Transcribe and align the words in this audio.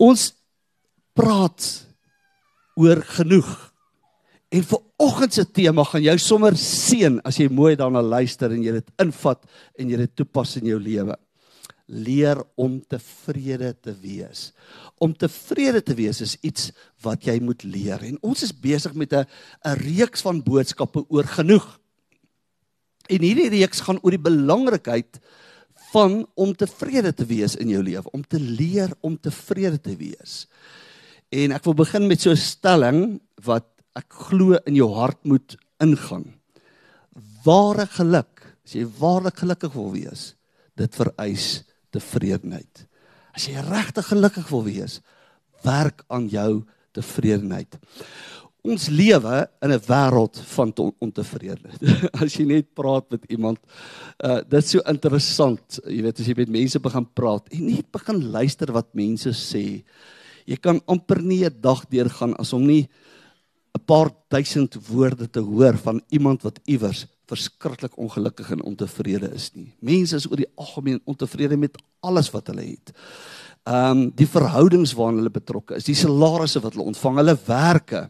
Ons 0.00 0.32
praat 1.14 1.66
oor 2.74 3.02
genoeg. 3.14 3.50
En 4.54 4.62
vir 4.62 4.80
oggend 5.02 5.34
se 5.34 5.44
tema 5.50 5.84
gaan 5.86 6.02
jou 6.04 6.16
sommer 6.22 6.56
seën 6.58 7.18
as 7.26 7.38
jy 7.40 7.48
mooi 7.50 7.74
daarna 7.78 8.02
luister 8.02 8.52
en 8.54 8.62
jy 8.62 8.76
dit 8.76 8.90
invat 9.02 9.42
en 9.78 9.90
jy 9.90 10.00
dit 10.04 10.16
toepas 10.18 10.56
in 10.60 10.68
jou 10.70 10.78
lewe. 10.82 11.16
Leer 11.90 12.40
om 12.56 12.78
tevrede 12.80 13.74
te 13.82 13.92
wees. 14.00 14.52
Om 15.02 15.14
tevrede 15.18 15.82
te 15.84 15.96
wees 15.98 16.22
is 16.24 16.36
iets 16.42 16.70
wat 17.04 17.26
jy 17.26 17.36
moet 17.42 17.66
leer. 17.66 18.02
En 18.06 18.18
ons 18.22 18.44
is 18.46 18.54
besig 18.54 18.94
met 18.94 19.12
'n 19.12 19.26
'n 19.64 19.78
reeks 19.82 20.22
van 20.22 20.42
boodskappe 20.42 21.04
oor 21.08 21.24
genoeg. 21.24 21.66
En 23.08 23.20
hierdie 23.20 23.50
reeks 23.50 23.80
gaan 23.80 23.98
oor 24.02 24.10
die 24.10 24.30
belangrikheid 24.30 25.20
van 25.94 26.22
om 26.34 26.54
tevrede 26.58 27.12
te 27.14 27.26
wees 27.28 27.54
in 27.60 27.70
jou 27.70 27.82
lewe, 27.84 28.10
om 28.12 28.22
te 28.26 28.40
leer 28.40 28.92
om 29.06 29.16
tevrede 29.18 29.78
te 29.78 29.94
wees. 29.98 30.44
En 31.34 31.54
ek 31.54 31.64
wil 31.66 31.76
begin 31.78 32.08
met 32.10 32.20
so 32.20 32.30
'n 32.30 32.36
stelling 32.36 33.20
wat 33.44 33.66
ek 33.94 34.10
glo 34.28 34.58
in 34.66 34.74
jou 34.74 34.90
hart 34.94 35.22
moet 35.24 35.56
ingaan. 35.80 36.34
Ware 37.44 37.86
geluk, 37.86 38.42
as 38.64 38.74
jy 38.74 38.86
waarlik 38.98 39.38
gelukkig 39.38 39.72
wil 39.74 39.92
wees, 39.92 40.34
dit 40.76 40.94
vereis 40.94 41.62
tevredenheid. 41.90 42.86
As 43.34 43.46
jy 43.46 43.60
regtig 43.60 44.06
gelukkig 44.06 44.48
wil 44.50 44.64
wees, 44.64 45.00
werk 45.62 46.04
aan 46.08 46.28
jou 46.28 46.64
tevredenheid. 46.92 47.78
Ons 48.64 48.86
lewe 48.88 49.42
in 49.60 49.72
'n 49.76 49.82
wêreld 49.84 50.38
van 50.56 50.72
ontevredenheid. 50.98 51.82
As 52.24 52.32
jy 52.32 52.46
net 52.48 52.72
praat 52.72 53.10
met 53.12 53.24
iemand, 53.28 53.58
uh 54.24 54.40
dit 54.40 54.56
is 54.56 54.70
so 54.72 54.80
interessant, 54.88 55.80
jy 55.84 56.00
weet 56.00 56.20
as 56.20 56.30
jy 56.30 56.34
met 56.38 56.48
mense 56.48 56.80
begin 56.80 57.04
praat 57.12 57.44
en 57.52 57.66
net 57.68 57.90
begin 57.92 58.22
luister 58.32 58.72
wat 58.72 58.88
mense 58.96 59.28
sê. 59.36 59.84
Jy 60.48 60.56
kan 60.64 60.80
amper 60.88 61.20
nie 61.20 61.44
'n 61.44 61.60
dag 61.60 61.84
deurgaan 61.92 62.32
as 62.40 62.54
om 62.56 62.64
nie 62.64 62.88
'n 63.76 63.84
paar 63.84 64.08
duisend 64.32 64.80
woorde 64.88 65.28
te 65.28 65.40
hoor 65.40 65.76
van 65.76 66.00
iemand 66.08 66.42
wat 66.42 66.58
iewers 66.64 67.04
verskriklik 67.28 67.98
ongelukkig 67.98 68.50
en 68.50 68.64
ontevrede 68.64 69.28
is 69.34 69.50
nie. 69.54 69.74
Mense 69.80 70.16
is 70.16 70.26
oor 70.30 70.40
die 70.40 70.52
algemeen 70.56 71.00
ontevrede 71.04 71.56
met 71.56 71.76
alles 72.00 72.30
wat 72.32 72.46
hulle 72.46 72.64
het. 72.64 72.96
Ehm 73.68 73.90
um, 73.90 74.10
die 74.16 74.28
verhoudings 74.28 74.96
waarna 74.96 75.20
hulle 75.20 75.30
betrokke 75.30 75.76
is, 75.76 75.84
die 75.84 75.94
salarisse 75.94 76.60
wat 76.64 76.72
hulle 76.72 76.88
ontvang, 76.88 77.16
hulle 77.20 77.38
werke. 77.46 78.08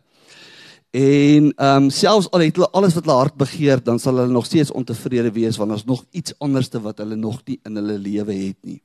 En 0.94 1.50
ehm 1.50 1.82
um, 1.82 1.90
selfs 1.90 2.30
al 2.30 2.46
het 2.46 2.54
hulle 2.54 2.70
alles 2.70 2.94
wat 2.94 3.08
hulle 3.08 3.18
hart 3.18 3.36
begeer, 3.40 3.82
dan 3.82 3.98
sal 3.98 4.20
hulle 4.20 4.32
nog 4.32 4.46
steeds 4.46 4.70
ontevrede 4.70 5.32
wees 5.34 5.58
want 5.58 5.74
daar's 5.74 5.88
nog 5.88 6.04
iets 6.10 6.34
anderste 6.38 6.80
wat 6.80 7.02
hulle 7.02 7.16
nog 7.18 7.40
nie 7.46 7.58
in 7.66 7.76
hulle 7.80 7.98
lewe 7.98 8.34
het 8.34 8.58
nie. 8.62 8.80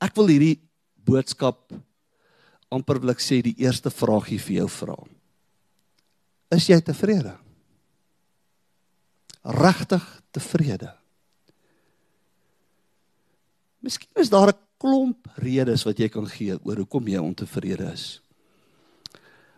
Ek 0.00 0.16
wil 0.16 0.32
hierdie 0.32 0.56
boodskap 1.04 1.74
amper 2.72 3.02
wil 3.02 3.12
ek 3.12 3.20
sê 3.20 3.42
die 3.44 3.58
eerste 3.60 3.92
vragie 3.92 4.40
vir 4.40 4.62
jou 4.62 4.68
vra. 4.80 4.96
Is 6.56 6.68
jy 6.68 6.80
tevrede? 6.80 7.36
regtig 9.42 10.22
tevrede. 10.30 10.94
Miskien 13.82 14.10
is 14.14 14.30
daar 14.30 14.48
'n 14.48 14.58
klomp 14.78 15.26
redes 15.34 15.82
wat 15.82 15.98
jy 15.98 16.08
kan 16.08 16.26
gee 16.26 16.58
oor 16.62 16.76
hoekom 16.76 17.08
jy 17.08 17.18
ontevrede 17.18 17.92
is. 17.92 18.22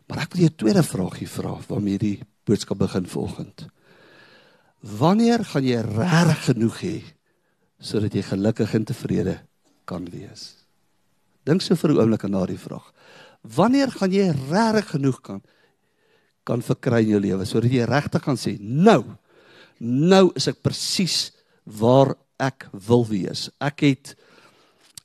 Maar 0.09 0.25
ek 0.25 0.35
wil 0.35 0.41
jou 0.45 0.51
'n 0.51 0.57
tweede 0.57 0.83
vraagie 0.83 1.29
vra 1.29 1.59
waarmee 1.69 1.99
die 1.99 2.21
boodskap 2.45 2.79
begin 2.79 3.07
vanoggend. 3.07 3.67
Wanneer 4.81 5.45
gaan 5.45 5.65
jy 5.65 5.81
reg 5.81 6.45
genoeg 6.45 6.81
hê 6.81 7.03
sodat 7.81 8.13
jy 8.13 8.23
gelukkig 8.23 8.75
en 8.75 8.85
tevrede 8.85 9.41
kan 9.85 10.05
wees? 10.11 10.67
Dink 11.45 11.63
so 11.63 11.75
vir 11.75 11.91
'n 11.91 11.99
oomblik 11.99 12.25
aan 12.25 12.33
daardie 12.33 12.59
vraag. 12.59 12.93
Wanneer 13.43 13.91
gaan 13.91 14.13
jy 14.13 14.31
reg 14.51 14.91
genoeg 14.91 15.21
kan 15.21 15.43
kan 16.45 16.61
verkry 16.63 17.01
in 17.03 17.09
jou 17.09 17.21
lewe 17.21 17.45
sodat 17.45 17.71
jy 17.71 17.85
regtig 17.85 18.23
kan 18.23 18.37
sê, 18.37 18.61
"Nou, 18.61 19.05
nou 19.81 20.31
is 20.37 20.47
ek 20.49 20.63
presies 20.63 21.33
waar 21.65 22.15
ek 22.41 22.69
wil 22.87 23.05
wees. 23.07 23.49
Ek 23.61 23.81
het 23.81 24.15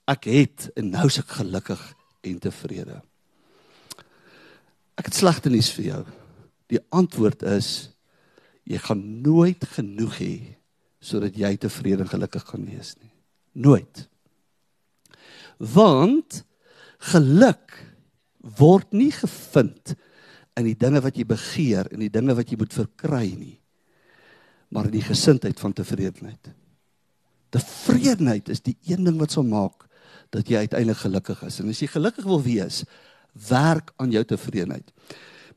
ek 0.10 0.26
het 0.26 0.72
en 0.76 0.90
nou 0.90 1.06
is 1.06 1.20
ek 1.22 1.36
gelukkig 1.38 1.82
en 2.26 2.40
tevrede. 2.42 3.02
Ek 5.00 5.08
het 5.08 5.16
slegte 5.16 5.52
nuus 5.52 5.72
vir 5.78 5.86
jou. 5.86 6.02
Die 6.70 6.82
antwoord 6.96 7.46
is 7.48 7.90
jy 8.70 8.80
gaan 8.84 9.04
nooit 9.24 9.64
genoeg 9.74 10.20
hê 10.20 10.34
sodat 11.00 11.38
jy 11.40 11.54
tevrede 11.58 12.04
en 12.04 12.12
gelukkig 12.12 12.44
kan 12.46 12.66
wees 12.68 12.94
nie. 13.00 13.14
Nooit. 13.56 14.04
Want 15.58 16.44
geluk 17.12 17.78
word 18.60 18.92
nie 18.92 19.12
gevind 19.16 19.96
in 20.60 20.68
die 20.68 20.76
dinge 20.76 21.00
wat 21.04 21.16
jy 21.16 21.24
begeer 21.28 21.88
en 21.94 22.04
die 22.04 22.12
dinge 22.12 22.36
wat 22.36 22.52
jy 22.52 22.60
moet 22.60 22.76
verkry 22.76 23.26
nie 23.32 23.60
maar 24.70 24.90
in 24.90 24.94
die 25.00 25.06
gesindheid 25.06 25.60
van 25.60 25.74
tevredenheid. 25.74 26.52
Tevredenheid 27.50 28.50
is 28.54 28.62
die 28.62 28.78
een 28.86 29.06
ding 29.08 29.18
wat 29.22 29.34
sal 29.34 29.48
maak 29.48 29.88
dat 30.34 30.50
jy 30.50 30.62
uiteindelik 30.62 31.02
gelukkig 31.02 31.42
is. 31.48 31.58
En 31.62 31.72
as 31.72 31.82
jy 31.82 31.90
gelukkig 31.90 32.28
wil 32.30 32.42
wees, 32.46 32.84
werk 33.48 33.94
aan 33.98 34.12
jou 34.12 34.24
tevredenheid. 34.24 34.92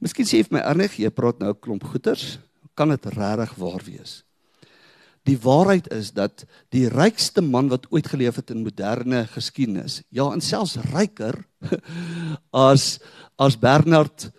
Miskien 0.03 0.27
sê 0.27 0.41
jy 0.41 0.49
vir 0.49 0.59
my 0.59 0.65
ernig, 0.67 0.99
jy 0.99 1.11
praat 1.11 1.39
nou 1.39 1.51
'n 1.51 1.61
klomp 1.61 1.85
goeters, 1.85 2.39
kan 2.75 2.89
dit 2.89 3.07
regtig 3.07 3.55
waar 3.57 3.83
wees? 3.85 4.25
Die 5.25 5.39
waarheid 5.39 5.87
is 5.95 6.11
dat 6.11 6.45
die 6.75 6.89
rykste 6.89 7.43
man 7.43 7.69
wat 7.71 7.87
ooit 7.91 8.09
geleef 8.11 8.37
het 8.37 8.51
in 8.51 8.65
moderne 8.65 9.27
geskiedenis, 9.31 10.03
ja, 10.11 10.27
en 10.33 10.41
selfs 10.41 10.77
ryker 10.91 11.45
as 12.51 12.99
as 13.39 13.59
Bernard 13.59 14.33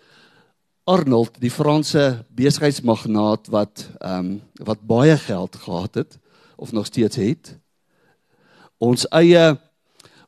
Arnold, 0.84 1.40
die 1.40 1.50
Franse 1.50 2.26
besigheidsmagnaat 2.28 3.48
wat 3.48 3.86
ehm 4.00 4.18
um, 4.18 4.42
wat 4.60 4.84
baie 4.84 5.16
geld 5.16 5.56
gehad 5.56 5.94
het 5.94 6.18
of 6.56 6.72
nog 6.72 6.86
steeds 6.86 7.16
het. 7.16 7.56
Ons 8.78 9.06
eie 9.08 9.56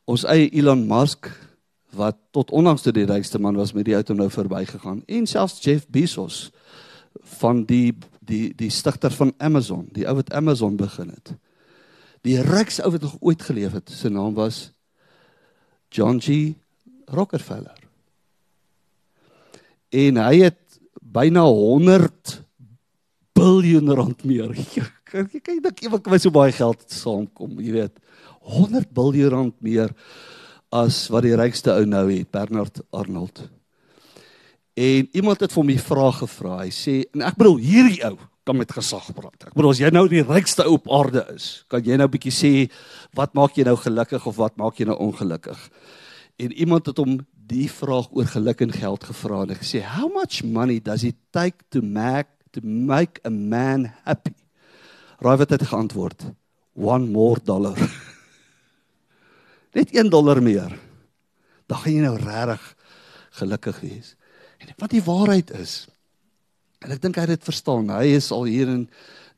ons 0.05 0.25
eie 0.25 0.49
Elon 0.57 0.87
Musk 0.89 1.29
wat 1.97 2.19
tot 2.37 2.51
onlangs 2.51 2.85
die 2.87 3.07
rykste 3.09 3.41
man 3.43 3.57
was 3.57 3.73
met 3.73 3.89
die 3.89 3.97
auto 3.97 4.15
nou 4.15 4.29
verbygegaan 4.31 5.03
en 5.07 5.27
selfs 5.27 5.63
Jeff 5.65 5.89
Bezos 5.89 6.51
van 7.41 7.65
die 7.65 7.95
die 8.27 8.51
die 8.59 8.71
stigter 8.71 9.15
van 9.15 9.33
Amazon, 9.39 9.87
die 9.95 10.07
ou 10.09 10.17
wat 10.19 10.33
Amazon 10.35 10.77
begin 10.77 11.13
het. 11.15 11.35
Die 12.27 12.41
rykste 12.43 12.83
ou 12.83 12.91
wat 12.97 13.07
nog 13.07 13.17
ooit 13.21 13.43
geleef 13.43 13.77
het, 13.79 13.91
sy 13.91 14.11
naam 14.11 14.35
was 14.35 14.71
John 15.95 16.19
G. 16.21 16.57
Rockefeller 17.07 17.87
en 19.97 20.19
hy 20.21 20.35
het 20.45 20.79
byna 21.01 21.45
100 21.47 22.41
biljoen 23.37 23.93
rand 23.95 24.25
meer. 24.25 24.53
Kyk 25.07 25.37
kyk 25.39 25.61
dink 25.63 25.85
ewig 25.87 26.03
kwy 26.03 26.19
so 26.19 26.35
baie 26.35 26.53
geld 26.53 26.83
saamkom, 26.91 27.61
jy 27.63 27.77
weet. 27.77 28.01
100 28.57 28.91
biljoen 28.95 29.33
rand 29.33 29.55
meer 29.65 29.93
as 30.77 31.07
wat 31.13 31.25
die 31.27 31.37
rykste 31.39 31.73
ou 31.75 31.85
nou 31.89 32.07
het, 32.11 32.31
Bernard 32.35 32.81
Arnold. 32.95 33.45
En 34.77 35.09
iemand 35.17 35.41
het 35.41 35.53
vir 35.55 35.63
hom 35.63 35.71
die 35.73 35.81
vraag 35.81 36.19
gevra. 36.21 36.59
Hy 36.65 36.73
sê 36.75 36.97
en 37.15 37.25
ek 37.25 37.39
bedoel 37.41 37.63
hierdie 37.65 38.03
ou 38.09 38.17
kan 38.47 38.59
met 38.59 38.71
gesag 38.71 39.09
praat. 39.17 39.49
Ek 39.49 39.57
bedoel 39.57 39.73
as 39.73 39.81
jy 39.83 39.91
nou 39.91 40.05
die 40.11 40.23
rykste 40.23 40.67
ou 40.69 40.77
op 40.77 40.91
aarde 40.95 41.25
is, 41.35 41.65
kan 41.73 41.83
jy 41.83 41.97
nou 41.99 42.07
bietjie 42.13 42.35
sê 42.35 42.53
wat 43.19 43.35
maak 43.35 43.57
jy 43.59 43.65
nou 43.67 43.75
gelukkig 43.81 44.29
of 44.29 44.39
wat 44.39 44.55
maak 44.61 44.79
jy 44.79 44.87
nou 44.87 44.99
ongelukkig? 45.09 45.59
En 46.39 46.55
iemand 46.55 46.87
het 46.87 47.01
hom 47.03 47.19
die 47.47 47.67
vraag 47.73 48.11
oor 48.15 48.29
geluk 48.31 48.63
en 48.63 48.75
geld 48.75 49.07
gevra 49.09 49.43
en 49.47 49.55
ek 49.57 49.67
sê 49.67 49.83
how 49.83 50.07
much 50.13 50.45
money 50.45 50.79
does 50.79 51.07
it 51.09 51.19
take 51.35 51.67
to 51.75 51.83
make 51.83 52.31
to 52.55 52.63
make 52.63 53.19
a 53.27 53.33
man 53.33 53.91
happy? 54.05 54.37
Raai 55.25 55.39
wat 55.41 55.57
het 55.57 55.67
geantwoord? 55.67 56.29
One 56.77 57.11
more 57.11 57.41
dollar. 57.43 57.81
Net 59.77 59.93
1 59.93 60.09
dollar 60.13 60.41
meer. 60.43 60.73
Dan 61.69 61.83
gaan 61.83 61.93
jy 61.93 62.05
nou 62.05 62.17
regtig 62.17 62.63
gelukkig 63.37 63.81
wees. 63.85 64.15
En 64.63 64.73
wat 64.81 64.95
die 64.95 65.05
waarheid 65.05 65.53
is. 65.59 65.85
En 66.81 66.95
ek 66.95 67.03
dink 67.03 67.19
hy 67.19 67.27
het 67.27 67.35
dit 67.37 67.49
verstaan. 67.49 67.91
Hy 67.93 68.15
is 68.17 68.31
al 68.33 68.47
hier 68.49 68.71
in 68.73 68.87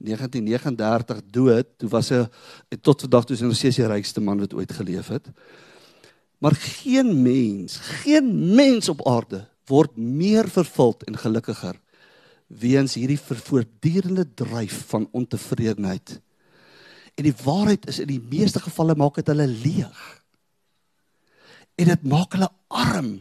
1939 0.04 1.24
dood. 1.34 1.70
Toe 1.82 1.90
was 1.90 2.12
hy 2.14 2.22
tot 2.84 3.02
vandag 3.06 3.26
toe 3.26 3.34
is 3.34 3.42
hy 3.42 3.50
nog 3.50 3.58
steeds 3.58 3.80
die 3.80 3.88
rykste 3.90 4.22
man 4.22 4.44
wat 4.44 4.54
ooit 4.54 4.74
geleef 4.78 5.10
het. 5.10 5.26
Maar 6.38 6.54
geen 6.54 7.10
mens, 7.24 7.80
geen 8.04 8.30
mens 8.54 8.88
op 8.92 9.02
aarde 9.10 9.42
word 9.68 9.96
meer 9.98 10.46
vervuld 10.48 11.02
en 11.10 11.18
gelukkiger 11.18 11.76
weens 12.48 12.94
hierdie 12.96 13.18
voortdurende 13.18 14.24
dryf 14.38 14.76
van 14.92 15.08
ontevredenheid. 15.12 16.14
En 17.18 17.26
die 17.26 17.34
waarheid 17.42 17.88
is 17.90 17.98
in 18.00 18.08
die 18.08 18.22
meeste 18.22 18.62
gevalle 18.62 18.94
maak 18.96 19.18
dit 19.18 19.28
hulle 19.28 19.48
leeg. 19.50 19.98
En 21.78 21.90
dit 21.92 22.06
maak 22.10 22.34
hulle 22.34 22.50
arm 22.68 23.12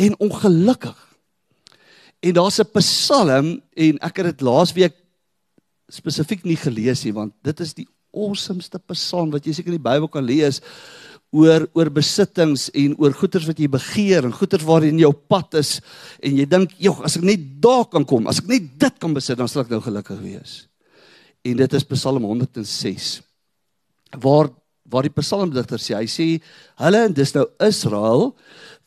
en 0.00 0.18
ongelukkig. 0.18 0.98
En 2.24 2.32
daar's 2.32 2.58
'n 2.58 2.70
Psalm 2.72 3.60
en 3.72 3.98
ek 3.98 4.16
het 4.16 4.26
dit 4.26 4.40
laasweek 4.40 4.94
spesifiek 5.88 6.44
nie 6.44 6.56
gelees 6.56 7.04
nie 7.04 7.12
want 7.12 7.34
dit 7.42 7.60
is 7.60 7.74
die 7.74 7.88
awesomeste 8.14 8.78
Psalm 8.78 9.30
wat 9.30 9.44
jy 9.46 9.52
seker 9.52 9.74
in 9.74 9.82
die 9.82 9.90
Bybel 9.90 10.08
kan 10.08 10.24
lees 10.24 10.60
oor 11.34 11.66
oor 11.74 11.90
besittings 11.90 12.68
en 12.78 12.94
oor 13.02 13.12
goederes 13.12 13.48
wat 13.50 13.58
jy 13.58 13.68
begeer 13.70 14.24
en 14.24 14.32
goederes 14.32 14.66
waarin 14.66 15.00
jou 15.02 15.10
pad 15.12 15.58
is 15.58 15.80
en 16.22 16.36
jy 16.38 16.46
dink, 16.46 16.70
"Jog, 16.78 17.02
as 17.04 17.16
ek 17.16 17.24
net 17.24 17.60
daar 17.60 17.84
kan 17.84 18.04
kom, 18.04 18.26
as 18.26 18.38
ek 18.38 18.46
net 18.46 18.78
dit 18.78 18.98
kan 18.98 19.14
besit, 19.14 19.38
dan 19.38 19.48
sal 19.48 19.62
ek 19.62 19.70
nou 19.70 19.80
gelukkig 19.80 20.20
wees." 20.20 20.68
En 21.44 21.56
dit 21.56 21.72
is 21.72 21.84
Psalm 21.84 22.22
106. 22.22 23.20
Waar 24.10 24.48
waar 24.90 25.06
die 25.06 25.12
psalmdigter 25.12 25.80
sê, 25.80 25.96
hy 25.96 26.06
sê, 26.06 26.42
"Hulle 26.76 27.04
en 27.06 27.12
dis 27.12 27.34
nou 27.34 27.46
Israel 27.60 28.34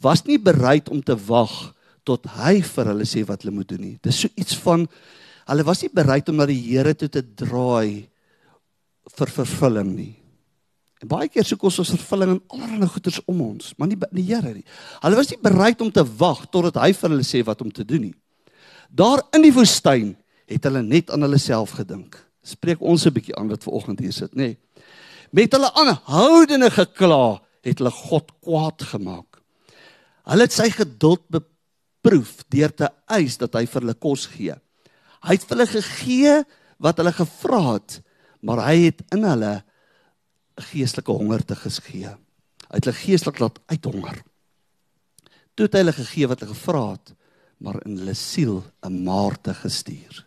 was 0.01 0.25
nie 0.25 0.37
bereid 0.37 0.89
om 0.89 1.01
te 1.01 1.15
wag 1.15 1.73
tot 2.05 2.25
hy 2.25 2.61
vir 2.61 2.85
hulle 2.85 3.05
sê 3.05 3.25
wat 3.25 3.41
hulle 3.41 3.55
moet 3.55 3.67
doen 3.67 3.81
nie." 3.81 3.99
Dis 4.01 4.19
so 4.19 4.27
iets 4.37 4.55
van 4.55 4.87
hulle 5.47 5.63
was 5.63 5.81
nie 5.81 5.89
bereid 5.89 6.29
om 6.29 6.35
na 6.35 6.45
die 6.45 6.61
Here 6.61 6.93
toe 6.93 7.09
te 7.09 7.21
draai 7.21 8.07
vir 9.15 9.27
vervulling 9.27 9.95
nie. 9.95 10.15
En 11.01 11.07
baie 11.07 11.27
keer 11.29 11.45
soek 11.45 11.63
ons 11.63 11.79
ons 11.79 11.89
vervulling 11.89 12.31
in 12.31 12.41
allerlei 12.49 12.87
goeders 12.89 13.19
om 13.27 13.41
ons, 13.41 13.73
maar 13.77 13.87
nie 13.87 13.97
die 14.11 14.23
Here 14.23 14.53
nie. 14.53 14.65
Hulle 15.01 15.15
was 15.15 15.29
nie 15.29 15.41
bereid 15.41 15.81
om 15.81 15.91
te 15.91 16.03
wag 16.03 16.47
totdat 16.51 16.75
hy 16.75 16.91
vir 16.93 17.09
hulle 17.09 17.23
sê 17.23 17.43
wat 17.45 17.61
om 17.61 17.71
te 17.71 17.83
doen 17.83 18.01
nie. 18.01 18.15
Daar 18.89 19.21
in 19.35 19.41
die 19.41 19.53
woestyn 19.53 20.15
het 20.47 20.63
hulle 20.63 20.81
net 20.83 21.11
aan 21.11 21.21
hulle 21.21 21.37
self 21.37 21.71
gedink. 21.71 22.17
Spreek 22.43 22.81
ons 22.81 23.05
'n 23.05 23.13
bietjie 23.13 23.35
aan 23.35 23.49
wat 23.49 23.63
ver 23.63 23.73
oggend 23.73 23.99
hier 23.99 24.13
sit, 24.13 24.31
nê? 24.33 24.37
Nee. 24.37 24.57
Met 25.31 25.51
hulle 25.55 25.71
aanhoudende 25.73 26.69
gekla 26.71 27.39
het 27.65 27.81
hulle 27.81 27.91
God 27.91 28.31
kwaad 28.43 28.83
gemaak. 28.91 29.41
Hulle 30.27 30.47
het 30.47 30.55
sy 30.55 30.69
geduld 30.71 31.23
beproef 31.31 32.43
deur 32.51 32.73
te 32.75 32.89
eis 33.17 33.37
dat 33.41 33.55
hy 33.55 33.65
vir 33.67 33.83
hulle 33.83 33.97
kos 33.99 34.27
gee. 34.31 34.55
Hy 35.25 35.35
het 35.35 35.47
vir 35.47 35.57
hulle 35.57 35.71
gegee 35.71 36.35
wat 36.83 37.01
hulle 37.01 37.13
gevra 37.15 37.61
het, 37.73 37.99
maar 38.45 38.63
hy 38.67 38.77
het 38.87 39.03
in 39.15 39.25
hulle 39.27 39.53
geestelike 40.69 41.13
honger 41.13 41.43
te 41.47 41.57
gegee. 41.59 42.13
Hy 42.67 42.79
het 42.79 42.87
hulle 42.87 43.01
geestelik 43.01 43.41
laat 43.41 43.59
uithonger. 43.71 44.21
Toe 45.57 45.65
het 45.67 45.75
hy 45.75 45.83
hulle 45.83 45.97
gegee 45.97 46.29
wat 46.29 46.43
hulle 46.43 46.53
gevra 46.53 46.85
het, 46.93 47.13
maar 47.63 47.81
in 47.85 47.97
hulle 47.97 48.13
siel 48.13 48.63
'n 48.85 49.03
maarte 49.03 49.53
gestuur. 49.53 50.26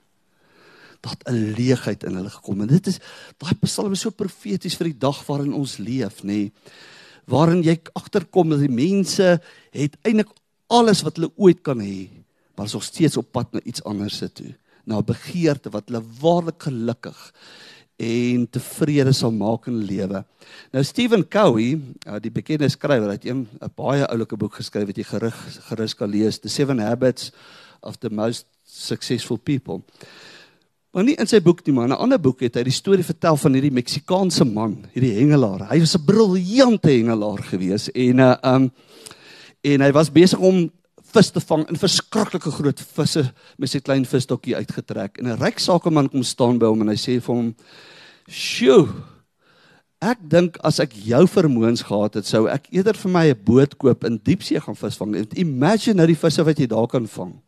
Dat 1.00 1.24
'n 1.26 1.54
leegheid 1.56 2.04
in 2.04 2.14
hulle 2.14 2.30
gekom 2.30 2.60
en 2.60 2.68
dit 2.68 2.86
is 2.86 2.98
daai 3.38 3.54
Psalm 3.60 3.92
is 3.92 4.00
so 4.00 4.10
profeties 4.10 4.76
vir 4.76 4.92
die 4.92 4.98
dag 4.98 5.26
waarin 5.26 5.52
ons 5.52 5.78
leef, 5.78 6.22
nê. 6.22 6.26
Nee, 6.26 6.52
waarin 7.30 7.62
jy 7.62 7.78
agterkom 7.94 8.50
dat 8.54 8.62
die 8.64 8.72
mense 8.72 9.38
het 9.74 9.96
eintlik 10.02 10.32
alles 10.70 11.02
wat 11.06 11.18
hulle 11.18 11.32
ooit 11.36 11.62
kan 11.66 11.80
hê, 11.82 12.08
maar 12.54 12.66
is 12.66 12.76
nog 12.76 12.86
steeds 12.86 13.18
op 13.20 13.30
pad 13.32 13.52
na 13.54 13.62
iets 13.64 13.84
anders 13.84 14.20
toe, 14.34 14.54
na 14.84 14.98
'n 14.98 15.04
begeerte 15.04 15.70
wat 15.70 15.88
hulle 15.88 16.02
waarlik 16.20 16.62
gelukkig 16.62 17.32
en 18.00 18.48
tevrede 18.48 19.12
sal 19.12 19.32
maak 19.32 19.66
in 19.66 19.84
lewe. 19.84 20.24
Nou 20.72 20.84
Stephen 20.84 21.28
Covey, 21.28 21.80
uh, 22.06 22.16
die 22.20 22.30
bekende 22.30 22.68
skrywer, 22.68 23.10
het 23.10 23.24
'n 23.24 23.46
baie 23.76 24.06
oulike 24.06 24.36
boek 24.36 24.54
geskryf 24.54 24.86
wat 24.86 24.96
jy 24.96 25.04
gerig 25.04 25.36
gerus 25.68 25.94
kan 25.94 26.10
lees, 26.10 26.38
The 26.38 26.48
Seven 26.48 26.78
Habits 26.78 27.32
of 27.82 27.98
the 27.98 28.10
Most 28.10 28.46
Successful 28.64 29.36
People. 29.36 29.82
Maar 30.90 31.06
nie 31.06 31.14
in 31.22 31.28
sy 31.30 31.38
boek 31.42 31.62
nie, 31.66 31.72
maar 31.74 31.86
in 31.86 31.92
'n 31.94 32.02
ander 32.02 32.18
boek 32.18 32.40
het 32.40 32.56
hy 32.58 32.64
die 32.66 32.74
storie 32.74 33.04
vertel 33.06 33.36
van 33.36 33.54
hierdie 33.54 33.70
Meksikaanse 33.70 34.44
man, 34.44 34.86
hierdie 34.92 35.14
hengelaar. 35.14 35.68
Hy 35.70 35.78
was 35.78 35.94
'n 35.94 36.04
briljante 36.04 36.90
hengelaar 36.90 37.42
gewees 37.42 37.88
en 37.94 38.18
uh 38.18 38.36
um 38.42 38.70
en 39.62 39.80
hy 39.80 39.92
was 39.92 40.10
besig 40.10 40.38
om 40.38 40.70
vis 41.12 41.30
te 41.30 41.40
vang 41.40 41.68
in 41.68 41.76
verskriklike 41.76 42.50
groot 42.50 42.80
visse 42.80 43.32
met 43.58 43.70
sy 43.70 43.80
klein 43.80 44.04
visdokkie 44.04 44.56
uitgetrek 44.56 45.18
en 45.18 45.28
'n 45.28 45.38
ryk 45.38 45.58
sakeman 45.58 46.08
kom 46.08 46.22
staan 46.22 46.58
by 46.58 46.66
hom 46.66 46.80
en 46.80 46.88
hy 46.88 46.96
sê 46.96 47.20
vir 47.20 47.34
hom: 47.34 47.54
"Sjoe, 48.26 48.88
ek 50.02 50.18
dink 50.28 50.58
as 50.64 50.80
ek 50.80 50.92
jou 50.92 51.26
vermoëns 51.26 51.82
gehad 51.82 52.14
het, 52.14 52.26
sou 52.26 52.48
ek 52.48 52.66
eerder 52.72 52.94
vir 52.94 53.10
my 53.10 53.30
'n 53.30 53.44
boot 53.44 53.78
koop 53.78 54.04
in 54.04 54.18
diepsee 54.18 54.60
gaan 54.60 54.74
visvang. 54.74 55.26
Imagine 55.36 55.94
nou 55.94 56.06
die 56.06 56.16
visse 56.16 56.42
wat 56.42 56.58
jy 56.58 56.66
daar 56.66 56.88
kan 56.88 57.06
vang." 57.06 57.40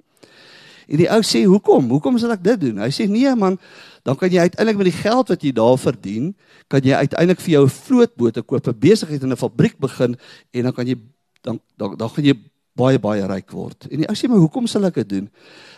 En 0.92 1.00
die 1.00 1.08
ou 1.08 1.22
sê: 1.24 1.44
"Hoekom? 1.48 1.88
Hoekom 1.88 2.18
sal 2.20 2.34
ek 2.36 2.44
dit 2.44 2.60
doen?" 2.60 2.82
Hy 2.84 2.90
sê: 2.92 3.08
"Nee 3.08 3.32
man, 3.34 3.58
dan 4.04 4.16
kan 4.16 4.30
jy 4.30 4.44
uiteindelik 4.44 4.76
met 4.76 4.90
die 4.90 5.00
geld 5.00 5.28
wat 5.28 5.42
jy 5.42 5.52
daar 5.56 5.78
verdien, 5.78 6.34
kan 6.68 6.84
jy 6.84 6.92
uiteindelik 6.92 7.40
vir 7.40 7.52
jou 7.52 7.64
'n 7.64 7.70
vlootboot 7.70 8.44
koop, 8.46 8.66
'n 8.68 8.78
besigheid 8.78 9.22
in 9.22 9.32
'n 9.32 9.36
fabriek 9.36 9.78
begin 9.78 10.16
en 10.52 10.62
dan 10.62 10.72
kan 10.72 10.86
jy 10.86 10.96
dan 11.40 11.60
dan 11.76 11.96
dan 11.96 12.08
gaan 12.10 12.24
jy 12.24 12.34
baie 12.76 12.98
baie 12.98 13.26
ryk 13.26 13.50
word. 13.50 13.86
En 13.90 13.98
die 13.98 14.08
ou 14.08 14.14
sê 14.16 14.28
maar 14.28 14.42
hoekom 14.42 14.66
sal 14.66 14.84
ek 14.84 14.94
dit 15.02 15.08
doen? 15.08 15.28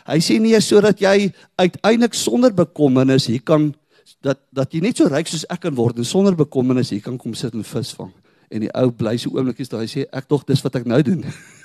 Hy 0.07 0.19
sê 0.19 0.39
nee 0.41 0.61
sodat 0.61 1.01
jy 1.01 1.33
uiteindelik 1.57 2.15
sonder 2.15 2.53
bekommernis 2.55 3.27
hier 3.27 3.43
kan 3.43 3.75
dat 4.23 4.39
dat 4.53 4.73
jy 4.73 4.81
net 4.81 4.97
so 4.97 5.09
ryk 5.09 5.27
soos 5.27 5.47
ek 5.51 5.61
kan 5.67 5.75
word 5.75 5.99
en 5.99 6.05
sonder 6.05 6.37
bekommernis 6.37 6.91
hier 6.91 7.03
kan 7.03 7.19
kom 7.19 7.35
sit 7.35 7.55
en 7.55 7.65
vis 7.65 7.93
vang. 7.99 8.13
En 8.51 8.61
die 8.61 8.73
ou 8.75 8.91
bly 8.91 9.17
so 9.17 9.31
oomblikies 9.31 9.69
daar 9.69 9.81
hy 9.81 9.91
sê 9.91 10.07
ek 10.13 10.29
tog 10.29 10.45
dis 10.47 10.63
wat 10.63 10.77
ek 10.77 10.87
nou 10.87 11.03
doen. 11.03 11.25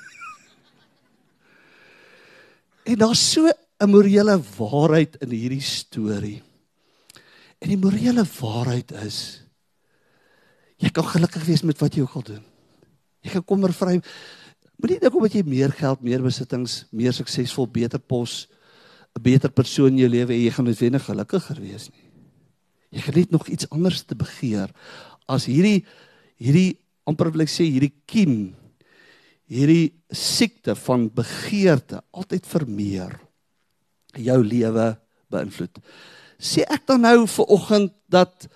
en 2.90 2.98
daar's 2.98 3.22
so 3.22 3.48
'n 3.48 3.90
morele 3.90 4.42
waarheid 4.58 5.16
in 5.22 5.30
hierdie 5.30 5.62
storie. 5.62 6.42
En 7.62 7.70
die 7.70 7.78
morele 7.78 8.26
waarheid 8.26 8.92
is 9.06 9.44
jy 10.78 10.90
kan 10.90 11.04
gelukkig 11.04 11.46
wees 11.46 11.62
met 11.62 11.80
wat 11.80 11.96
jy 11.96 12.02
ook 12.02 12.16
al 12.16 12.24
doen. 12.24 12.44
Jy 13.22 13.32
kan 13.32 13.46
kommervry 13.46 14.02
Moenie 14.80 14.96
dink 15.02 15.16
omdat 15.16 15.34
jy 15.36 15.44
meer 15.44 15.74
geld, 15.76 16.02
meer 16.02 16.22
besittings, 16.24 16.86
meer 16.96 17.12
suksesvol, 17.12 17.68
beter 17.68 18.00
pos, 18.00 18.48
'n 19.18 19.22
beter 19.22 19.52
persoon 19.52 19.92
in 19.92 19.98
jou 19.98 20.10
lewe 20.10 20.34
hê, 20.34 20.46
jy 20.46 20.52
gaan 20.52 20.66
noodwendig 20.66 21.04
gelukkiger 21.04 21.60
wees 21.60 21.90
nie. 21.92 22.06
Jy 22.92 23.02
geniet 23.02 23.32
nog 23.32 23.48
iets 23.48 23.70
anders 23.70 24.04
te 24.04 24.16
begeer 24.16 24.72
as 25.28 25.46
hierdie 25.46 25.86
hierdie 26.40 26.80
amper 27.06 27.32
wil 27.32 27.42
ek 27.42 27.50
sê 27.50 27.68
hierdie 27.68 27.94
kiem 28.08 28.56
hierdie 29.50 29.92
siekte 30.14 30.76
van 30.78 31.08
begeerte 31.14 32.04
altyd 32.14 32.46
vir 32.46 32.66
meer 32.70 33.16
jou 34.18 34.40
lewe 34.46 34.92
beïnvloed. 35.34 35.82
Sê 36.40 36.64
ek 36.70 36.86
dan 36.90 37.04
nou 37.06 37.26
vir 37.30 37.54
oggend 37.56 37.94
dat 38.10 38.50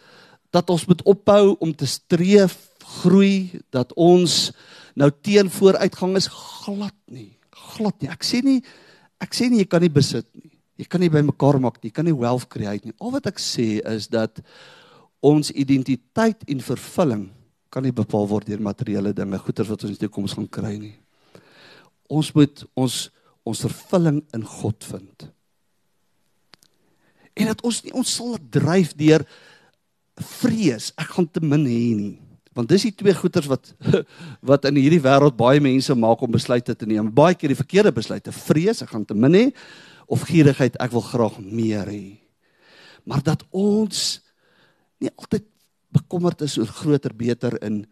dat 0.54 0.70
ons 0.70 0.86
moet 0.86 1.02
ophou 1.10 1.56
om 1.66 1.72
te 1.74 1.88
streef 1.90 2.54
groei 3.02 3.58
dat 3.74 3.90
ons 3.98 4.52
nou 4.94 5.10
teen 5.26 5.50
vooruitgang 5.50 6.14
is 6.20 6.30
glad 6.30 6.94
nie. 7.10 7.32
Glad 7.74 7.98
nie. 8.02 8.12
Ek 8.14 8.22
sê 8.22 8.44
nie 8.46 8.60
ek 9.24 9.34
sê 9.34 9.50
nie 9.50 9.64
jy 9.64 9.70
kan 9.72 9.82
nie 9.82 9.94
besit 9.94 10.28
nie. 10.38 10.52
Jy 10.78 10.86
kan 10.90 11.02
nie 11.02 11.10
by 11.10 11.24
mekaar 11.26 11.58
maak 11.62 11.80
nie. 11.80 11.90
Jy 11.90 11.98
kan 11.98 12.06
nie 12.06 12.18
wealth 12.18 12.46
create 12.54 12.86
nie. 12.86 12.94
Al 13.02 13.16
wat 13.16 13.30
ek 13.30 13.42
sê 13.42 13.80
is 13.96 14.10
dat 14.14 14.44
ons 15.26 15.50
identiteit 15.58 16.46
en 16.46 16.62
vervulling 16.62 17.32
kan 17.74 17.86
nie 17.86 17.96
bepaal 17.96 18.28
word 18.30 18.48
deur 18.50 18.62
materiële 18.62 19.16
dinge, 19.18 19.40
goeder 19.42 19.66
wat 19.72 19.82
ons 19.82 19.90
in 19.90 19.98
die 19.98 20.06
toekoms 20.06 20.36
gaan 20.38 20.50
kry 20.54 20.76
nie. 20.78 20.96
Ons 22.14 22.34
moet 22.38 22.66
ons 22.78 23.08
ons 23.44 23.60
vervulling 23.66 24.22
in 24.32 24.44
God 24.48 24.86
vind. 24.88 25.26
En 27.36 27.50
dat 27.50 27.64
ons 27.66 27.82
nie 27.84 27.92
ons 27.98 28.14
sal 28.20 28.38
dryf 28.54 28.94
deur 28.96 29.26
vrees, 30.40 30.92
ek 31.02 31.16
gaan 31.16 31.28
te 31.28 31.42
min 31.44 31.66
hê 31.68 31.88
nie. 31.98 32.14
Want 32.54 32.70
dis 32.70 32.86
die 32.86 32.94
twee 32.96 33.16
goeters 33.18 33.50
wat 33.52 33.72
wat 34.50 34.70
in 34.70 34.78
hierdie 34.80 35.02
wêreld 35.04 35.36
baie 35.36 35.60
mense 35.64 35.96
maak 35.98 36.22
om 36.24 36.32
besluite 36.32 36.76
te 36.78 36.88
neem. 36.88 37.10
Baie 37.12 37.36
keer 37.36 37.52
die 37.52 37.60
verkeerde 37.60 37.92
besluite, 37.96 38.32
vrees, 38.46 38.84
ek 38.86 38.94
gaan 38.94 39.08
te 39.10 39.18
min 39.18 39.40
hê 39.40 39.46
of 40.08 40.28
gierigheid, 40.30 40.78
ek 40.84 40.94
wil 40.94 41.04
graag 41.04 41.40
meer 41.42 41.90
hê. 41.90 42.04
Maar 43.10 43.24
dat 43.26 43.44
ons 43.50 44.22
nie 45.04 45.12
altyd 45.18 45.50
bekommerd 45.94 46.42
is 46.46 46.58
oor 46.58 46.70
groter, 46.70 47.14
beter 47.16 47.58
in 47.64 47.84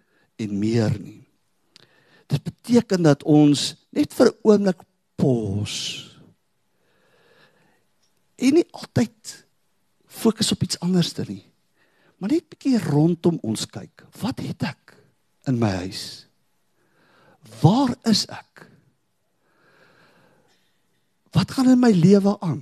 en 0.42 0.58
meer 0.58 0.96
nie. 0.98 1.22
Dit 2.32 2.42
beteken 2.44 3.04
dat 3.06 3.24
ons 3.24 3.76
net 3.94 4.14
vir 4.14 4.32
'n 4.32 4.40
oomblik 4.42 4.82
pos. 5.16 5.76
En 8.42 8.54
nie 8.54 8.66
altyd 8.72 9.46
fokus 10.08 10.52
op 10.52 10.64
iets 10.64 10.80
anders 10.80 11.14
te 11.14 11.24
nie 11.28 11.52
maar 12.22 12.30
net 12.30 12.52
bietjie 12.54 12.78
rondom 12.78 13.40
ons 13.42 13.66
kyk. 13.66 14.06
Wat 14.22 14.44
het 14.46 14.62
ek 14.70 14.94
in 15.50 15.58
my 15.58 15.72
huis? 15.82 16.28
Waar 17.64 17.96
is 18.06 18.28
ek? 18.30 18.68
Wat 21.34 21.50
gaan 21.56 21.72
in 21.74 21.82
my 21.82 21.90
lewe 21.96 22.36
aan? 22.46 22.62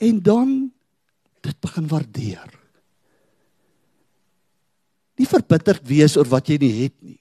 En 0.00 0.22
dan 0.24 0.54
dit 1.44 1.60
begin 1.60 1.90
waardeer. 1.92 2.48
Nie 5.16 5.28
verbitterd 5.28 5.86
wees 5.88 6.16
oor 6.16 6.28
wat 6.28 6.50
jy 6.50 6.58
nie 6.60 6.72
het 6.82 6.96
nie, 7.00 7.20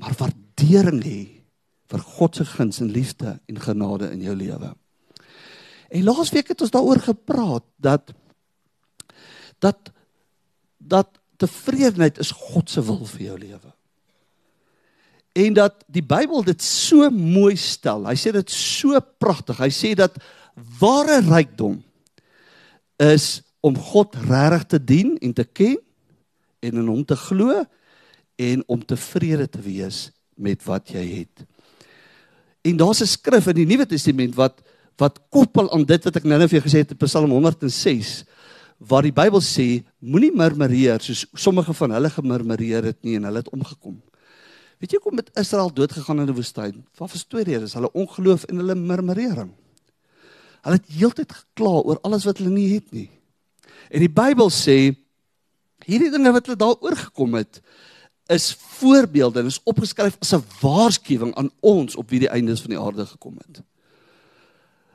maar 0.00 0.16
waardering 0.18 1.00
hê 1.04 1.20
vir 1.90 2.04
God 2.16 2.38
se 2.38 2.46
guns 2.46 2.80
en 2.80 2.92
liefde 2.92 3.34
en 3.50 3.60
genade 3.60 4.10
in 4.14 4.22
jou 4.24 4.36
lewe. 4.36 4.70
En 5.90 6.06
laasweek 6.06 6.52
het 6.52 6.62
ons 6.62 6.72
daaroor 6.74 7.02
gepraat 7.08 7.66
dat 7.76 8.12
dat 9.60 9.90
dat 10.78 11.18
tevredenheid 11.36 12.18
is 12.18 12.30
God 12.36 12.70
se 12.70 12.82
wil 12.84 13.04
vir 13.04 13.26
jou 13.26 13.36
lewe. 13.38 13.72
En 15.36 15.54
dat 15.54 15.84
die 15.88 16.04
Bybel 16.04 16.42
dit 16.44 16.62
so 16.62 17.10
mooi 17.10 17.56
stel. 17.56 18.06
Hy 18.08 18.16
sê 18.18 18.32
dit 18.34 18.52
so 18.52 18.98
pragtig. 19.22 19.60
Hy 19.60 19.70
sê 19.72 19.92
dat 19.98 20.16
ware 20.80 21.20
rykdom 21.26 21.78
is 23.00 23.40
om 23.64 23.76
God 23.76 24.16
regtig 24.28 24.66
te 24.72 24.80
dien 24.92 25.14
en 25.20 25.36
te 25.36 25.44
ken 25.44 25.78
en 26.60 26.82
in 26.82 26.88
hom 26.88 27.04
te 27.04 27.16
glo 27.16 27.62
en 28.40 28.64
om 28.66 28.84
tevrede 28.84 29.48
te 29.48 29.60
wees 29.64 30.08
met 30.40 30.62
wat 30.64 30.92
jy 30.94 31.04
het. 31.20 31.44
En 32.64 32.76
daar's 32.76 33.00
'n 33.00 33.06
skrif 33.06 33.46
in 33.46 33.56
die 33.56 33.66
Nuwe 33.66 33.86
Testament 33.86 34.34
wat 34.34 34.60
wat 34.96 35.18
koppel 35.30 35.70
aan 35.72 35.84
dit 35.84 36.04
wat 36.04 36.16
ek 36.16 36.24
nou-nou 36.24 36.48
vir 36.48 36.60
jou 36.60 36.66
gesê 36.68 36.82
het 36.84 36.90
in 36.90 36.96
Psalm 36.96 37.30
106 37.30 38.24
waar 38.78 39.02
die 39.02 39.12
Bybel 39.12 39.40
sê 39.40 39.84
moenie 39.98 40.32
murmureer 40.32 41.00
soos 41.00 41.26
sommige 41.34 41.72
van 41.72 41.90
hulle 41.90 42.10
gemurmureer 42.10 42.84
het 42.84 43.02
nie 43.02 43.16
en 43.16 43.24
hulle 43.24 43.42
het 43.42 43.52
omgekom. 43.52 44.00
Weet 44.80 44.92
jy 44.92 44.98
kom 44.98 45.14
met 45.14 45.30
Israel 45.36 45.72
dood 45.72 45.92
gegaan 45.92 46.20
in 46.20 46.30
die 46.30 46.36
woestyn? 46.36 46.84
Wat 46.96 47.12
was 47.12 47.24
twee 47.24 47.44
redes? 47.44 47.74
Hulle 47.76 47.92
ongeloof 47.92 48.44
en 48.48 48.56
hulle 48.56 48.74
murmurering. 48.74 49.50
Hulle 50.64 50.76
het 50.80 50.88
heeltyd 50.88 51.32
gekla 51.32 51.74
oor 51.84 52.00
alles 52.04 52.24
wat 52.24 52.40
hulle 52.40 52.52
nie 52.52 52.70
het 52.72 52.88
nie. 52.92 53.10
En 53.92 54.00
die 54.00 54.12
Bybel 54.12 54.48
sê 54.48 54.96
hierdie 55.86 56.10
dinge 56.12 56.32
wat 56.32 56.46
hulle 56.46 56.60
daaroor 56.60 56.96
gekom 56.96 57.38
het 57.38 57.60
is 58.30 58.52
voorbeelde 58.78 59.42
en 59.42 59.50
is 59.50 59.60
opgeskryf 59.66 60.16
as 60.22 60.32
'n 60.34 60.44
waarskuwing 60.60 61.34
aan 61.34 61.50
ons 61.60 61.96
op 61.96 62.10
wie 62.10 62.20
die 62.20 62.30
eindes 62.30 62.60
van 62.60 62.70
die 62.70 62.78
aarde 62.78 63.06
gekom 63.06 63.38
het. 63.42 63.62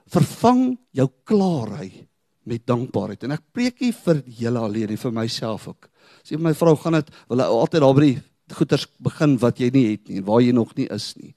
Vervang 0.08 0.78
jou 0.92 1.10
klaarheid 1.24 2.08
met 2.44 2.66
dankbaarheid 2.66 3.24
en 3.24 3.32
ek 3.32 3.44
preek 3.52 3.80
hier 3.80 3.94
vir 3.94 4.24
julle 4.26 4.60
alleen 4.60 4.90
en 4.90 4.98
vir 4.98 5.12
myself 5.12 5.68
ook. 5.68 5.90
Sê 6.24 6.38
my 6.38 6.54
vrou 6.54 6.76
gaan 6.76 6.94
dit 6.94 7.10
wil 7.28 7.42
altyd 7.42 7.82
daar 7.82 7.94
by 7.94 8.02
die 8.02 8.22
goeters 8.54 8.86
begin 9.00 9.38
wat 9.42 9.60
jy 9.60 9.70
nie 9.74 9.86
het 9.92 10.08
nie 10.08 10.18
en 10.18 10.28
waar 10.28 10.42
jy 10.42 10.52
nog 10.52 10.76
nie 10.76 10.88
is 10.94 11.16
nie. 11.18 11.34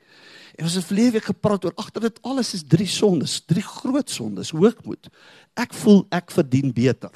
En 0.59 0.67
ons 0.67 0.75
het 0.75 0.85
verlede 0.85 1.12
week 1.19 1.31
gepraat 1.31 1.64
oor 1.64 1.76
agter 1.76 2.00
dit 2.09 2.19
alles 2.23 2.55
is 2.55 2.64
drie 2.67 2.87
sondes, 2.87 3.40
drie 3.47 3.62
groot 3.62 4.11
sondes, 4.11 4.50
hoogmoed. 4.50 5.09
Ek 5.55 5.75
voel 5.75 6.07
ek 6.11 6.31
verdien 6.35 6.73
beter. 6.75 7.11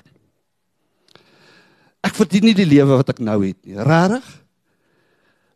Ek 2.02 2.16
verdien 2.18 2.48
nie 2.48 2.56
die 2.58 2.68
lewe 2.68 2.98
wat 2.98 3.12
ek 3.14 3.20
nou 3.22 3.38
het 3.44 3.58
nie. 3.62 3.78
Regtig? 3.78 4.26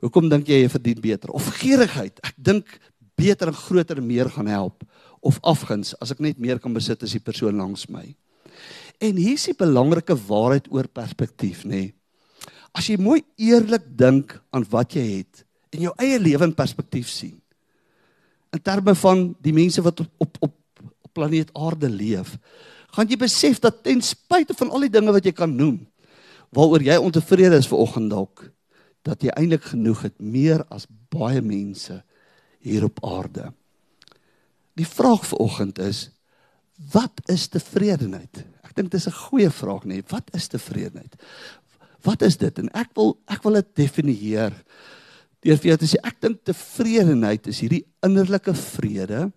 Hoekom 0.04 0.28
dink 0.30 0.48
jy 0.50 0.62
jy 0.62 0.70
verdien 0.70 1.00
beter? 1.02 1.32
Of 1.34 1.48
gierigheid? 1.58 2.20
Ek 2.22 2.36
dink 2.36 2.70
beter 3.18 3.50
en 3.50 3.58
groter 3.58 3.98
en 3.98 4.06
meer 4.06 4.30
gaan 4.30 4.50
help 4.50 4.84
of 5.26 5.40
afguns 5.42 5.94
as 6.02 6.12
ek 6.14 6.20
net 6.22 6.38
meer 6.38 6.60
kan 6.62 6.74
besit 6.76 7.02
as 7.02 7.14
die 7.16 7.22
persoon 7.22 7.56
langs 7.58 7.88
my. 7.90 8.04
En 9.02 9.18
hier 9.18 9.36
is 9.36 9.48
die 9.48 9.56
belangrike 9.56 10.14
waarheid 10.28 10.68
oor 10.72 10.86
perspektief, 10.88 11.64
nê. 11.68 11.90
As 12.76 12.86
jy 12.88 12.98
mooi 13.00 13.22
eerlik 13.40 13.88
dink 13.98 14.36
aan 14.54 14.66
wat 14.70 14.94
jy 14.96 15.04
het 15.18 15.42
en 15.74 15.88
jou 15.88 15.92
eie 16.00 16.20
lewe 16.20 16.46
in 16.46 16.54
perspektief 16.56 17.08
sien. 17.10 17.34
In 18.54 18.62
terme 18.62 18.94
van 18.96 19.30
die 19.42 19.52
mense 19.56 19.82
wat 19.84 20.04
op 20.04 20.12
op 20.22 20.38
op, 20.46 20.54
op 21.08 21.12
planeet 21.16 21.50
Aarde 21.56 21.88
leef, 21.90 22.36
gaan 22.94 23.08
jy 23.08 23.18
besef 23.20 23.58
dat 23.60 23.82
ten 23.84 24.00
spyte 24.04 24.54
van 24.56 24.70
al 24.70 24.86
die 24.86 24.92
dinge 24.92 25.12
wat 25.12 25.24
jy 25.26 25.34
kan 25.36 25.52
noem, 25.52 25.80
waaroor 26.56 26.84
jy 26.84 26.96
ontevrede 26.96 27.58
is 27.60 27.68
vanoggend 27.68 28.10
dalk 28.10 28.46
dat 29.06 29.22
jy 29.22 29.32
eintlik 29.36 29.68
genoeg 29.70 30.06
het 30.08 30.16
meer 30.18 30.64
as 30.72 30.88
baie 31.12 31.42
mense 31.44 32.00
hier 32.64 32.86
op 32.88 32.98
aarde. 33.06 33.52
Die 34.76 34.88
vraag 34.88 35.26
vanoggend 35.28 35.78
is 35.78 36.08
wat 36.92 37.22
is 37.32 37.46
tevredenheid? 37.48 38.42
Ek 38.66 38.74
dink 38.76 38.90
dis 38.92 39.06
'n 39.08 39.20
goeie 39.28 39.50
vraag 39.50 39.84
nê. 39.84 40.02
Wat 40.08 40.28
is 40.34 40.48
tevredenheid? 40.48 41.14
Wat 42.02 42.22
is 42.22 42.36
dit? 42.36 42.58
En 42.58 42.68
ek 42.74 42.90
wil 42.94 43.18
ek 43.28 43.42
wil 43.42 43.52
dit 43.52 43.76
definieer. 43.76 44.52
Deur 45.40 45.56
vir 45.56 45.68
jou 45.68 45.76
te 45.76 45.86
sê 45.86 45.96
ek 46.02 46.20
dink 46.20 46.44
tevredenheid 46.44 47.46
is 47.46 47.60
hierdie 47.60 47.86
innerlike 48.02 48.54
vrede 48.54 49.32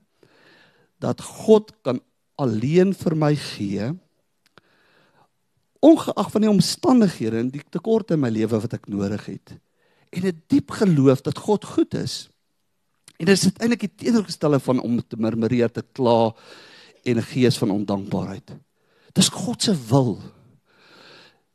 dat 0.99 1.21
God 1.21 1.71
kan 1.83 1.99
alleen 2.35 2.93
vir 2.93 3.15
my 3.15 3.35
gee 3.35 3.93
ongeag 5.79 6.31
van 6.31 6.41
die 6.41 6.50
omstandighede 6.50 7.39
en 7.39 7.50
die 7.53 7.63
tekorte 7.71 8.13
in 8.13 8.24
my 8.24 8.31
lewe 8.33 8.59
wat 8.59 8.74
ek 8.74 8.88
nodig 8.91 9.25
het. 9.25 9.55
En 10.09 10.25
'n 10.25 10.41
diep 10.48 10.71
geloof 10.71 11.21
dat 11.21 11.38
God 11.38 11.65
goed 11.65 11.93
is. 11.93 12.29
En 13.17 13.25
dit 13.25 13.38
is 13.38 13.51
eintlik 13.57 13.79
die 13.79 13.95
teenoorgestelde 13.95 14.59
van 14.59 14.79
om 14.79 15.01
te 15.07 15.17
murmureer, 15.17 15.71
te 15.71 15.83
kla 15.91 16.33
en 17.03 17.17
'n 17.17 17.31
gees 17.31 17.57
van 17.57 17.71
ondankbaarheid. 17.71 18.51
Dis 19.13 19.29
God 19.29 19.63
se 19.63 19.75
wil. 19.89 20.19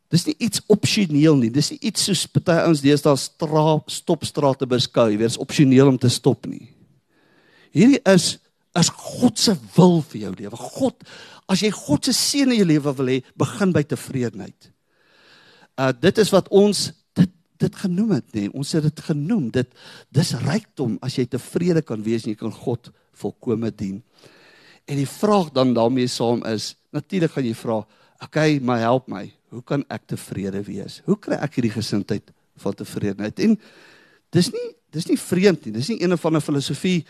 Dis 0.08 0.24
nie 0.24 0.34
iets 0.38 0.60
opsioneel 0.66 1.36
nie. 1.36 1.50
Dis 1.50 1.70
nie 1.70 1.78
iets 1.80 2.04
soos 2.04 2.26
party 2.26 2.50
ouens 2.50 2.80
deesdae 2.80 3.16
straat 3.16 3.90
stopstrate 3.90 4.66
beskou, 4.66 5.10
jy 5.10 5.18
weet, 5.18 5.30
is 5.30 5.36
opsioneel 5.42 5.88
om 5.88 5.98
te 5.98 6.08
stop 6.08 6.46
nie. 6.46 6.70
Hierdie 7.74 8.00
is 8.04 8.38
is 8.78 8.90
God 8.90 9.38
se 9.38 9.54
wil 9.76 10.00
vir 10.10 10.20
jou 10.26 10.34
lewe. 10.34 10.56
God 10.56 11.04
As 11.50 11.60
jy 11.60 11.70
God 11.76 12.06
se 12.08 12.14
seën 12.16 12.48
in 12.48 12.62
jou 12.62 12.68
lewe 12.68 12.92
wil 12.96 13.10
hê, 13.12 13.18
begin 13.36 13.72
by 13.74 13.84
tevredenheid. 13.86 14.70
Uh 15.76 15.90
dit 15.92 16.20
is 16.22 16.30
wat 16.32 16.48
ons 16.54 16.86
dit 17.18 17.32
dit 17.60 17.76
genoem 17.84 18.16
het, 18.16 18.26
nê. 18.32 18.46
Nee. 18.46 18.52
Ons 18.56 18.72
het 18.76 18.86
dit 18.86 19.02
genoem. 19.08 19.50
Dit 19.52 19.72
dis 20.14 20.32
rykdom 20.44 20.96
as 21.04 21.18
jy 21.18 21.26
tevrede 21.30 21.84
kan 21.86 22.02
wees 22.04 22.24
en 22.24 22.32
jy 22.32 22.40
kan 22.40 22.54
God 22.54 22.90
volkome 23.20 23.70
dien. 23.70 24.00
En 24.88 25.00
die 25.00 25.08
vraag 25.08 25.52
dan 25.54 25.72
daarmee 25.76 26.10
saam 26.10 26.42
is, 26.48 26.74
natuurlik 26.92 27.32
gaan 27.32 27.46
jy 27.46 27.54
vra, 27.54 27.86
"Oké, 28.20 28.60
maar 28.60 28.78
help 28.78 29.08
my. 29.08 29.32
Hoe 29.50 29.62
kan 29.62 29.84
ek 29.88 30.06
tevrede 30.06 30.62
wees? 30.62 31.02
Hoe 31.04 31.18
kry 31.18 31.34
ek 31.34 31.54
hierdie 31.54 31.76
gesindheid 31.76 32.32
van 32.56 32.74
tevredenheid?" 32.74 33.38
En 33.38 33.58
dis 34.30 34.50
nie 34.52 34.70
dis 34.90 35.06
nie 35.06 35.18
vreemd 35.18 35.64
nie. 35.64 35.72
Dis 35.72 35.88
nie 35.88 36.02
een 36.02 36.12
of 36.12 36.24
ander 36.24 36.40
filosofie 36.40 37.04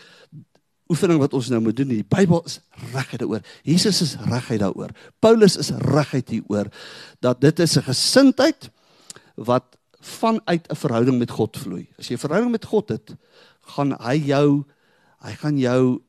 oefening 0.91 1.19
wat 1.21 1.33
ons 1.33 1.49
nou 1.49 1.61
moet 1.65 1.77
doen. 1.77 1.89
Die 1.89 2.05
Bybel 2.05 2.43
is 2.45 2.59
reguit 2.93 3.21
daaroor. 3.23 3.41
Jesus 3.65 4.01
is 4.05 4.15
reguit 4.29 4.61
daaroor. 4.61 4.93
Paulus 5.19 5.57
is 5.61 5.71
reguit 5.81 6.29
hieroor 6.29 6.69
dat 7.25 7.41
dit 7.41 7.59
is 7.59 7.77
'n 7.77 7.87
gesindheid 7.89 8.69
wat 9.35 9.77
vanuit 9.99 10.67
'n 10.69 10.75
verhouding 10.75 11.17
met 11.17 11.31
God 11.31 11.57
vloei. 11.57 11.87
As 11.97 12.07
jy 12.07 12.13
'n 12.15 12.25
verhouding 12.25 12.51
met 12.51 12.65
God 12.65 12.89
het, 12.89 13.15
gaan 13.61 13.91
hy 13.99 14.17
jou 14.25 14.65
hy 15.19 15.33
gaan 15.33 15.57
jou 15.57 16.01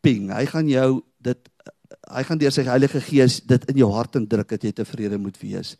ping. 0.00 0.30
Hy 0.30 0.46
gaan 0.46 0.68
jou 0.68 1.02
dit 1.20 1.38
hy 2.10 2.22
gaan 2.22 2.38
deur 2.38 2.52
sy 2.52 2.62
Heilige 2.62 3.00
Gees 3.00 3.40
dit 3.40 3.64
in 3.70 3.76
jou 3.76 3.90
hart 3.92 4.16
indruk 4.16 4.48
dat 4.48 4.62
jy 4.62 4.72
tevrede 4.72 5.18
moet 5.18 5.38
wees 5.40 5.76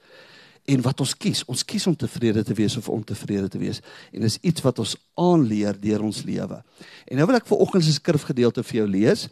en 0.65 0.83
wat 0.85 1.01
ons 1.03 1.15
kies. 1.19 1.43
Ons 1.51 1.65
kies 1.67 1.87
om 1.91 1.97
tevrede 1.99 2.45
te 2.47 2.55
wees 2.57 2.77
of 2.79 2.91
ontevrede 2.93 3.49
te 3.51 3.61
wees. 3.61 3.81
En 4.15 4.23
dis 4.25 4.39
iets 4.47 4.63
wat 4.65 4.79
ons 4.83 4.95
aanleer 5.19 5.79
deur 5.81 6.05
ons 6.07 6.23
lewe. 6.27 6.61
En 7.07 7.19
nou 7.19 7.27
wil 7.31 7.41
ek 7.41 7.49
vir 7.51 7.65
oggend 7.65 7.87
se 7.87 7.95
skrifgedeelte 7.97 8.65
vir 8.67 8.83
jou 8.83 8.89
lees. 8.91 9.27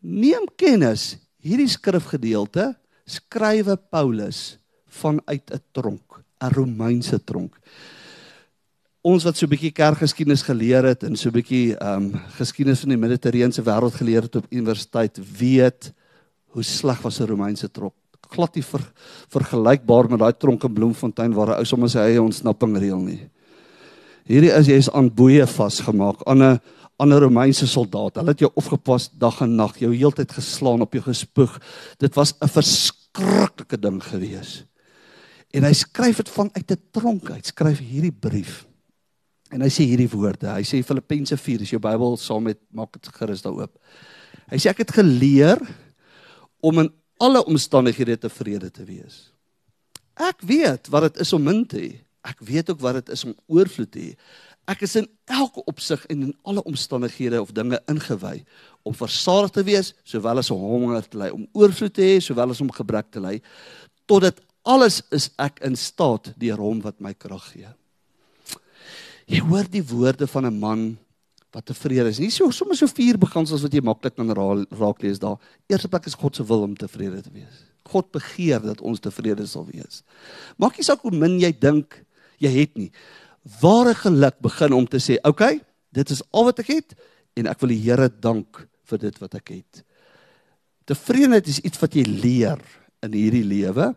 Neem 0.00 0.46
kennis. 0.60 1.14
Hierdie 1.44 1.68
skrifgedeelte 1.68 2.72
skrywe 3.04 3.76
Paulus 3.92 4.56
vanuit 4.88 5.50
'n 5.52 5.60
tronk, 5.72 6.22
'n 6.40 6.54
Romeinse 6.54 7.18
tronk. 7.24 7.58
Ons 9.02 9.24
wat 9.24 9.36
so 9.36 9.44
'n 9.44 9.50
bietjie 9.50 9.72
kerkgeskiedenis 9.72 10.42
geleer 10.42 10.84
het 10.84 11.02
en 11.04 11.16
so 11.16 11.28
'n 11.28 11.32
bietjie 11.32 11.76
ehm 11.76 12.14
um, 12.14 12.20
geskiedenis 12.38 12.80
van 12.80 12.88
die 12.88 12.96
Middellandse 12.96 13.62
wêreld 13.62 13.94
geleer 13.94 14.22
het 14.22 14.36
op 14.36 14.46
universiteit, 14.50 15.18
weet 15.38 15.92
hoe 16.54 16.62
sleg 16.62 17.02
was 17.02 17.20
'n 17.20 17.26
Romeinse 17.26 17.70
tronk 17.70 17.94
glad 18.30 18.54
nie 18.54 18.64
ver, 18.64 18.80
vergelykbaar 19.28 20.10
met 20.10 20.20
daai 20.20 20.32
tronk 20.38 20.64
in 20.64 20.74
Bloemfontein 20.74 21.34
waar 21.34 21.54
'n 21.54 21.58
ou 21.58 21.64
sommer 21.64 21.88
sy 21.88 21.98
eie 21.98 22.22
ontsnapping 22.22 22.76
reël 22.78 23.00
nie. 23.00 23.30
Hierdie 24.24 24.52
is 24.52 24.66
jy's 24.66 24.88
aan 24.88 25.10
boeye 25.10 25.46
vasgemaak 25.46 26.22
aan 26.26 26.42
'n 26.42 26.60
ander 26.98 27.20
Romeinse 27.20 27.66
soldaat. 27.66 28.16
Hulle 28.16 28.30
het 28.30 28.40
jou 28.40 28.50
opgepas 28.54 29.10
dag 29.18 29.40
en 29.40 29.56
nag, 29.56 29.78
jou 29.78 29.94
heeltyd 29.94 30.32
geslaan 30.32 30.80
op 30.80 30.92
jou 30.92 31.02
gespoeg. 31.02 31.58
Dit 31.98 32.14
was 32.14 32.34
'n 32.40 32.48
verskriklike 32.48 33.78
ding 33.78 34.02
gewees. 34.02 34.64
En 35.52 35.62
hy 35.62 35.72
skryf 35.72 36.16
dit 36.16 36.28
vanuit 36.28 36.70
'n 36.70 36.82
tronk 36.90 37.30
uit. 37.30 37.46
Skryf 37.46 37.78
hierdie 37.78 38.12
brief. 38.12 38.66
En 39.50 39.60
hy 39.60 39.68
sê 39.68 39.84
hierdie 39.84 40.10
woorde. 40.10 40.48
Hy 40.48 40.62
sê 40.62 40.82
Filippense 40.82 41.36
4, 41.36 41.60
is 41.60 41.70
jou 41.70 41.80
Bybel 41.80 42.16
saam 42.16 42.42
met 42.42 42.58
maak 42.70 42.92
dit 42.92 43.08
gerus 43.14 43.42
daaroop. 43.42 43.78
Hy 44.50 44.56
sê 44.56 44.70
ek 44.70 44.78
het 44.78 44.90
geleer 44.90 45.60
om 46.60 46.78
in 46.78 46.90
alle 47.22 47.44
omstandighede 47.44 48.18
tevrede 48.18 48.70
te 48.70 48.84
wees. 48.84 49.28
Ek 50.14 50.42
weet 50.46 50.88
wat 50.92 51.08
dit 51.08 51.22
is 51.24 51.32
om 51.32 51.42
min 51.42 51.64
te 51.66 51.78
hê. 51.80 51.92
Ek 52.24 52.40
weet 52.40 52.70
ook 52.70 52.80
wat 52.80 53.00
dit 53.02 53.12
is 53.14 53.24
om 53.26 53.34
oorvloed 53.46 53.90
te 53.92 54.00
hê. 54.00 54.12
Ek 54.70 54.80
is 54.86 54.94
in 54.96 55.08
elke 55.28 55.60
opsig 55.68 56.06
en 56.08 56.30
in 56.30 56.32
alle 56.48 56.62
omstandighede 56.64 57.40
of 57.42 57.52
dinge 57.52 57.80
ingewy 57.90 58.44
om 58.82 58.96
versadig 58.96 59.52
te 59.52 59.64
wees 59.66 59.92
sowel 60.08 60.40
as 60.40 60.50
om 60.54 60.62
honger 60.62 61.04
te 61.04 61.20
ly, 61.20 61.28
om 61.34 61.44
oorvloed 61.52 61.92
te 61.92 62.06
hê 62.06 62.20
sowel 62.24 62.54
as 62.54 62.62
om 62.64 62.72
gebrek 62.72 63.10
te 63.12 63.20
ly, 63.20 63.36
totdat 64.08 64.40
alles 64.64 65.02
is 65.12 65.28
ek 65.40 65.60
in 65.68 65.76
staat 65.76 66.32
deur 66.40 66.60
hom 66.60 66.80
wat 66.84 66.96
my 67.04 67.12
krag 67.12 67.44
gee. 67.52 67.68
Jy 69.28 69.40
hoor 69.44 69.68
die 69.68 69.84
woorde 69.84 70.26
van 70.28 70.46
'n 70.46 70.60
man 70.60 70.98
wat 71.54 71.68
tevrede 71.70 72.10
is. 72.10 72.20
Nie 72.22 72.32
so 72.34 72.50
sommer 72.54 72.76
so 72.78 72.90
vier 72.90 73.18
beginsels 73.20 73.62
wat 73.64 73.74
jy 73.74 73.82
maklik 73.84 74.16
kan 74.18 74.32
raak 74.34 75.02
lees 75.04 75.20
daar. 75.22 75.38
Eerste 75.70 75.90
plek 75.92 76.08
is 76.10 76.18
God 76.18 76.36
se 76.36 76.46
wil 76.46 76.66
om 76.66 76.74
tevrede 76.78 77.22
te 77.22 77.32
wees. 77.34 77.62
God 77.90 78.10
begeer 78.14 78.62
dat 78.64 78.82
ons 78.82 79.02
tevrede 79.04 79.46
sal 79.46 79.66
wees. 79.68 80.02
Maak 80.58 80.78
nie 80.78 80.86
saak 80.86 81.04
hoe 81.04 81.14
min 81.14 81.38
jy 81.40 81.52
dink 81.52 82.00
jy 82.42 82.50
het 82.50 82.74
nie. 82.80 82.90
Ware 83.60 83.94
geluk 83.94 84.40
begin 84.42 84.72
om 84.72 84.86
te 84.86 84.98
sê, 84.98 85.18
"Oké, 85.22 85.28
okay, 85.28 85.60
dit 85.92 86.10
is 86.10 86.22
al 86.32 86.44
wat 86.44 86.58
ek 86.58 86.66
het 86.66 86.94
en 87.36 87.46
ek 87.46 87.60
wil 87.60 87.68
die 87.68 87.82
Here 87.82 88.08
dank 88.08 88.68
vir 88.84 88.98
dit 88.98 89.18
wat 89.20 89.34
ek 89.34 89.48
het." 89.48 89.84
Tevredenheid 90.86 91.46
is 91.46 91.60
iets 91.60 91.78
wat 91.80 91.94
jy 91.94 92.02
leer 92.02 92.58
in 93.02 93.12
hierdie 93.12 93.44
lewe 93.44 93.94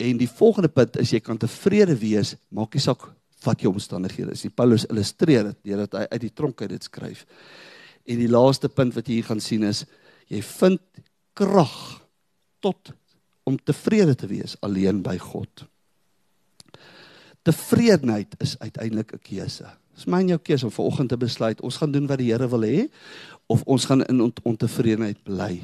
En 0.00 0.16
die 0.16 0.28
volgende 0.28 0.70
punt 0.72 0.96
is 1.00 1.12
jy 1.12 1.20
kan 1.20 1.38
tevrede 1.40 1.94
wees, 2.00 2.34
maak 2.48 2.74
nie 2.74 2.82
saak 2.82 3.10
wat 3.44 3.62
jou 3.62 3.72
omstandighede 3.72 4.34
is. 4.36 4.44
Die 4.46 4.54
Paulus 4.54 4.86
illustreer 4.90 5.50
dit 5.50 5.58
deurdat 5.70 5.98
hy 5.98 6.06
uit 6.10 6.22
die 6.26 6.34
tronk 6.34 6.62
uit 6.62 6.70
dit 6.72 6.84
skryf. 6.84 7.24
En 8.06 8.20
die 8.20 8.30
laaste 8.30 8.68
punt 8.68 8.94
wat 8.96 9.08
jy 9.08 9.20
hier 9.20 9.28
gaan 9.30 9.42
sien 9.44 9.64
is 9.68 9.84
jy 10.30 10.42
vind 10.46 10.80
krag 11.34 11.74
tot 12.62 12.92
om 13.48 13.58
tevrede 13.58 14.14
te 14.14 14.28
wees 14.30 14.56
alleen 14.64 15.02
by 15.02 15.16
God. 15.18 15.64
Tevredenheid 17.42 18.36
is 18.38 18.58
uiteindelik 18.58 19.12
'n 19.14 19.22
keuse. 19.22 19.66
Dis 19.94 20.06
my 20.06 20.20
en 20.20 20.28
jou 20.28 20.38
keuse 20.38 20.64
om 20.64 20.72
vanoggend 20.72 21.08
te 21.08 21.16
besluit 21.16 21.60
ons 21.60 21.76
gaan 21.76 21.92
doen 21.92 22.06
wat 22.06 22.18
die 22.18 22.30
Here 22.32 22.48
wil 22.48 22.62
hê 22.62 22.88
of 23.46 23.62
ons 23.62 23.84
gaan 23.84 24.04
in 24.04 24.20
ont 24.20 24.40
ontevredenheid 24.42 25.22
bly. 25.22 25.60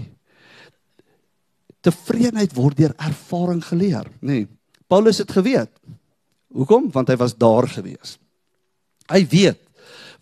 Tevredenheid 1.80 2.54
word 2.54 2.76
deur 2.76 2.94
ervaring 2.96 3.64
geleer, 3.64 4.10
nê. 4.20 4.26
Nee, 4.32 4.48
Paulus 4.86 5.18
het 5.18 5.30
geweet. 5.30 5.70
Hoekom? 6.56 6.88
Want 6.92 7.12
hy 7.12 7.16
was 7.20 7.36
daar 7.36 7.68
gewees. 7.68 8.16
Hy 9.12 9.22
weet 9.30 9.62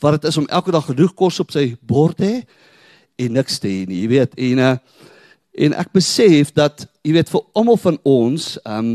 wat 0.03 0.19
dit 0.19 0.29
is 0.29 0.37
om 0.37 0.49
elke 0.51 0.73
dag 0.75 0.85
genoeg 0.89 1.15
kos 1.17 1.39
op 1.41 1.53
sy 1.55 1.69
bord 1.81 2.19
te 2.19 2.27
hê 2.27 2.39
en 3.25 3.37
niks 3.39 3.61
te 3.63 3.71
hê 3.71 3.85
nie. 3.89 4.03
Jy 4.03 4.11
weet, 4.11 4.35
en 4.51 4.63
uh, 4.65 4.77
en 5.65 5.77
ek 5.79 5.93
besef 5.95 6.51
dat 6.51 6.83
jy 7.07 7.13
weet 7.15 7.31
vir 7.31 7.45
almal 7.55 7.79
van 7.79 7.99
ons, 8.03 8.55
ehm 8.65 8.95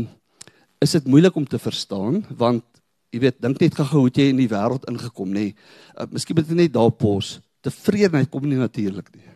is 0.80 0.94
dit 0.96 1.08
moeilik 1.12 1.34
om 1.36 1.44
te 1.44 1.58
verstaan 1.60 2.22
want 2.40 2.64
jy 3.12 3.18
weet, 3.20 3.36
dink 3.42 3.58
net 3.60 3.74
gou 3.76 4.06
hoe 4.06 4.12
jy 4.16 4.30
in 4.30 4.38
die 4.40 4.48
wêreld 4.48 4.86
ingekom 4.88 5.32
nê. 5.34 5.50
Uh, 5.96 6.06
Miskien 6.12 6.38
moet 6.38 6.48
jy 6.48 6.56
net 6.56 6.72
daar 6.76 6.92
pos. 6.92 7.38
Tevredenheid 7.64 8.30
kom 8.32 8.46
nie 8.48 8.60
natuurlik 8.60 9.10
nie. 9.16 9.26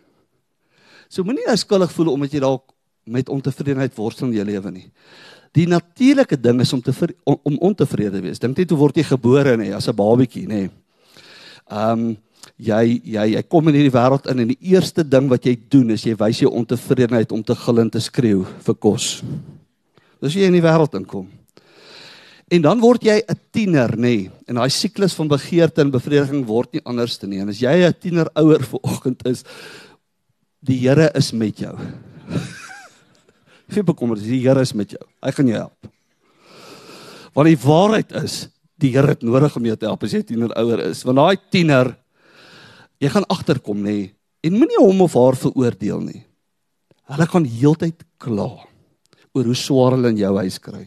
So 1.08 1.24
moenie 1.24 1.44
nou 1.48 1.56
skuldig 1.60 1.92
voel 1.92 2.12
omdat 2.14 2.32
jy 2.36 2.44
dalk 2.44 2.73
met 3.04 3.28
ontevredenheid 3.28 3.94
worstel 3.96 4.28
in 4.28 4.38
jou 4.38 4.44
lewe 4.44 4.70
nie. 4.70 4.86
Die 5.54 5.66
natuurlike 5.70 6.36
ding 6.40 6.60
is 6.60 6.72
om 6.72 6.82
te 6.82 6.92
om, 7.24 7.38
om 7.42 7.58
ontevrede 7.70 8.20
wees. 8.20 8.40
Dink 8.42 8.58
net 8.58 8.70
hoe 8.70 8.78
word 8.78 8.96
jy 8.96 9.06
gebore 9.06 9.56
nê 9.56 9.70
as 9.74 9.88
'n 9.88 9.96
babatjie 9.96 10.46
nê. 10.46 10.70
Ehm 11.70 11.92
um, 11.92 12.16
jy 12.58 13.00
jy 13.04 13.24
jy 13.34 13.42
kom 13.42 13.68
in 13.68 13.74
hierdie 13.74 13.94
wêreld 13.94 14.26
in 14.30 14.40
en 14.40 14.48
die 14.48 14.72
eerste 14.74 15.02
ding 15.02 15.28
wat 15.28 15.46
jy 15.46 15.56
doen 15.68 15.90
is 15.90 16.04
jy 16.04 16.14
wys 16.18 16.40
jou 16.40 16.50
ontevredenheid 16.50 17.32
om 17.32 17.42
te 17.42 17.54
gil 17.54 17.80
en 17.80 17.90
te 17.90 18.00
skreeu 18.00 18.44
vir 18.44 18.74
kos. 18.74 19.22
Dis 20.20 20.34
jy 20.34 20.46
in 20.48 20.52
die 20.52 20.64
wêreld 20.64 20.94
inkom. 20.94 21.28
En 22.52 22.62
dan 22.62 22.80
word 22.80 23.02
jy 23.02 23.22
'n 23.22 23.38
tiener 23.52 23.96
nê 23.96 24.30
en 24.48 24.56
daai 24.56 24.70
siklus 24.70 25.14
van 25.14 25.28
begeerte 25.28 25.80
en 25.80 25.90
bevrediging 25.90 26.44
word 26.46 26.72
nie 26.72 26.84
anders 26.84 27.18
te 27.18 27.26
nie. 27.26 27.40
En 27.40 27.48
as 27.48 27.60
jy 27.60 27.86
'n 27.86 27.94
tiener 28.00 28.28
ouer 28.34 28.62
vanoggend 28.62 29.26
is, 29.26 29.44
die 30.60 30.78
Here 30.78 31.10
is 31.14 31.32
met 31.32 31.58
jou. 31.58 31.76
Geen 33.74 33.86
bekommerd, 33.86 34.22
die 34.22 34.42
Here 34.44 34.62
is 34.62 34.72
met 34.76 34.94
jou. 34.94 35.02
Hy 35.24 35.32
gaan 35.34 35.50
jou 35.50 35.58
help. 35.58 35.90
Want 37.34 37.50
die 37.50 37.58
waarheid 37.58 38.12
is, 38.22 38.36
die 38.78 38.92
Here 38.94 39.14
het 39.14 39.24
nodig 39.26 39.56
om 39.58 39.66
jou 39.66 39.76
te 39.78 39.88
help 39.88 40.04
as 40.06 40.14
jy 40.14 40.22
tiener 40.26 40.54
ouer 40.60 40.84
is. 40.86 41.02
Want 41.06 41.18
daai 41.18 41.42
tiener 41.50 41.94
jy 43.02 43.10
gaan 43.10 43.26
agterkom 43.32 43.82
nê 43.82 44.14
en 44.44 44.54
moenie 44.54 44.78
hom 44.78 45.02
of 45.04 45.16
haar 45.18 45.38
veroordeel 45.40 46.04
nie. 46.04 46.22
Hulle 47.10 47.26
gaan 47.28 47.46
heeltyd 47.48 48.04
kla 48.22 48.50
oor 49.34 49.48
hoe 49.50 49.56
swaar 49.58 49.96
hulle 49.96 50.12
in 50.14 50.20
jou 50.20 50.30
huis 50.38 50.60
kry. 50.62 50.84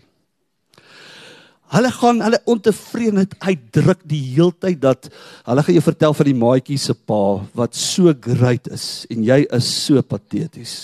Hulle 1.75 1.89
gaan 1.91 2.21
hulle 2.23 2.39
ontevredenheid 2.47 3.33
uitdruk 3.43 4.05
die 4.07 4.21
heeltyd 4.37 4.79
dat 4.85 5.09
hulle 5.49 5.65
gaan 5.65 5.75
jou 5.75 5.83
vertel 5.83 6.15
van 6.15 6.29
die 6.29 6.37
maatjie 6.39 6.79
se 6.79 6.95
pa 6.95 7.19
wat 7.59 7.75
so 7.75 8.13
great 8.15 8.71
is 8.71 9.03
en 9.11 9.27
jy 9.27 9.41
is 9.57 9.67
so 9.67 9.99
pateties. 9.99 10.77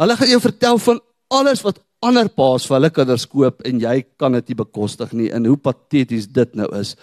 Hulle 0.00 0.16
gaan 0.16 0.32
jou 0.32 0.40
vertel 0.40 0.78
van 0.80 1.00
alles 1.28 1.60
wat 1.66 1.82
ander 2.00 2.30
paas 2.32 2.64
vir 2.64 2.78
hulle 2.78 2.90
kinders 2.94 3.26
koop 3.28 3.60
en 3.68 3.80
jy 3.82 4.00
kan 4.20 4.32
dit 4.38 4.52
nie 4.52 4.58
bekostig 4.62 5.12
nie 5.12 5.28
en 5.36 5.44
hoe 5.44 5.58
pateties 5.60 6.28
dit 6.32 6.56
nou 6.56 6.68
is. 6.78 6.94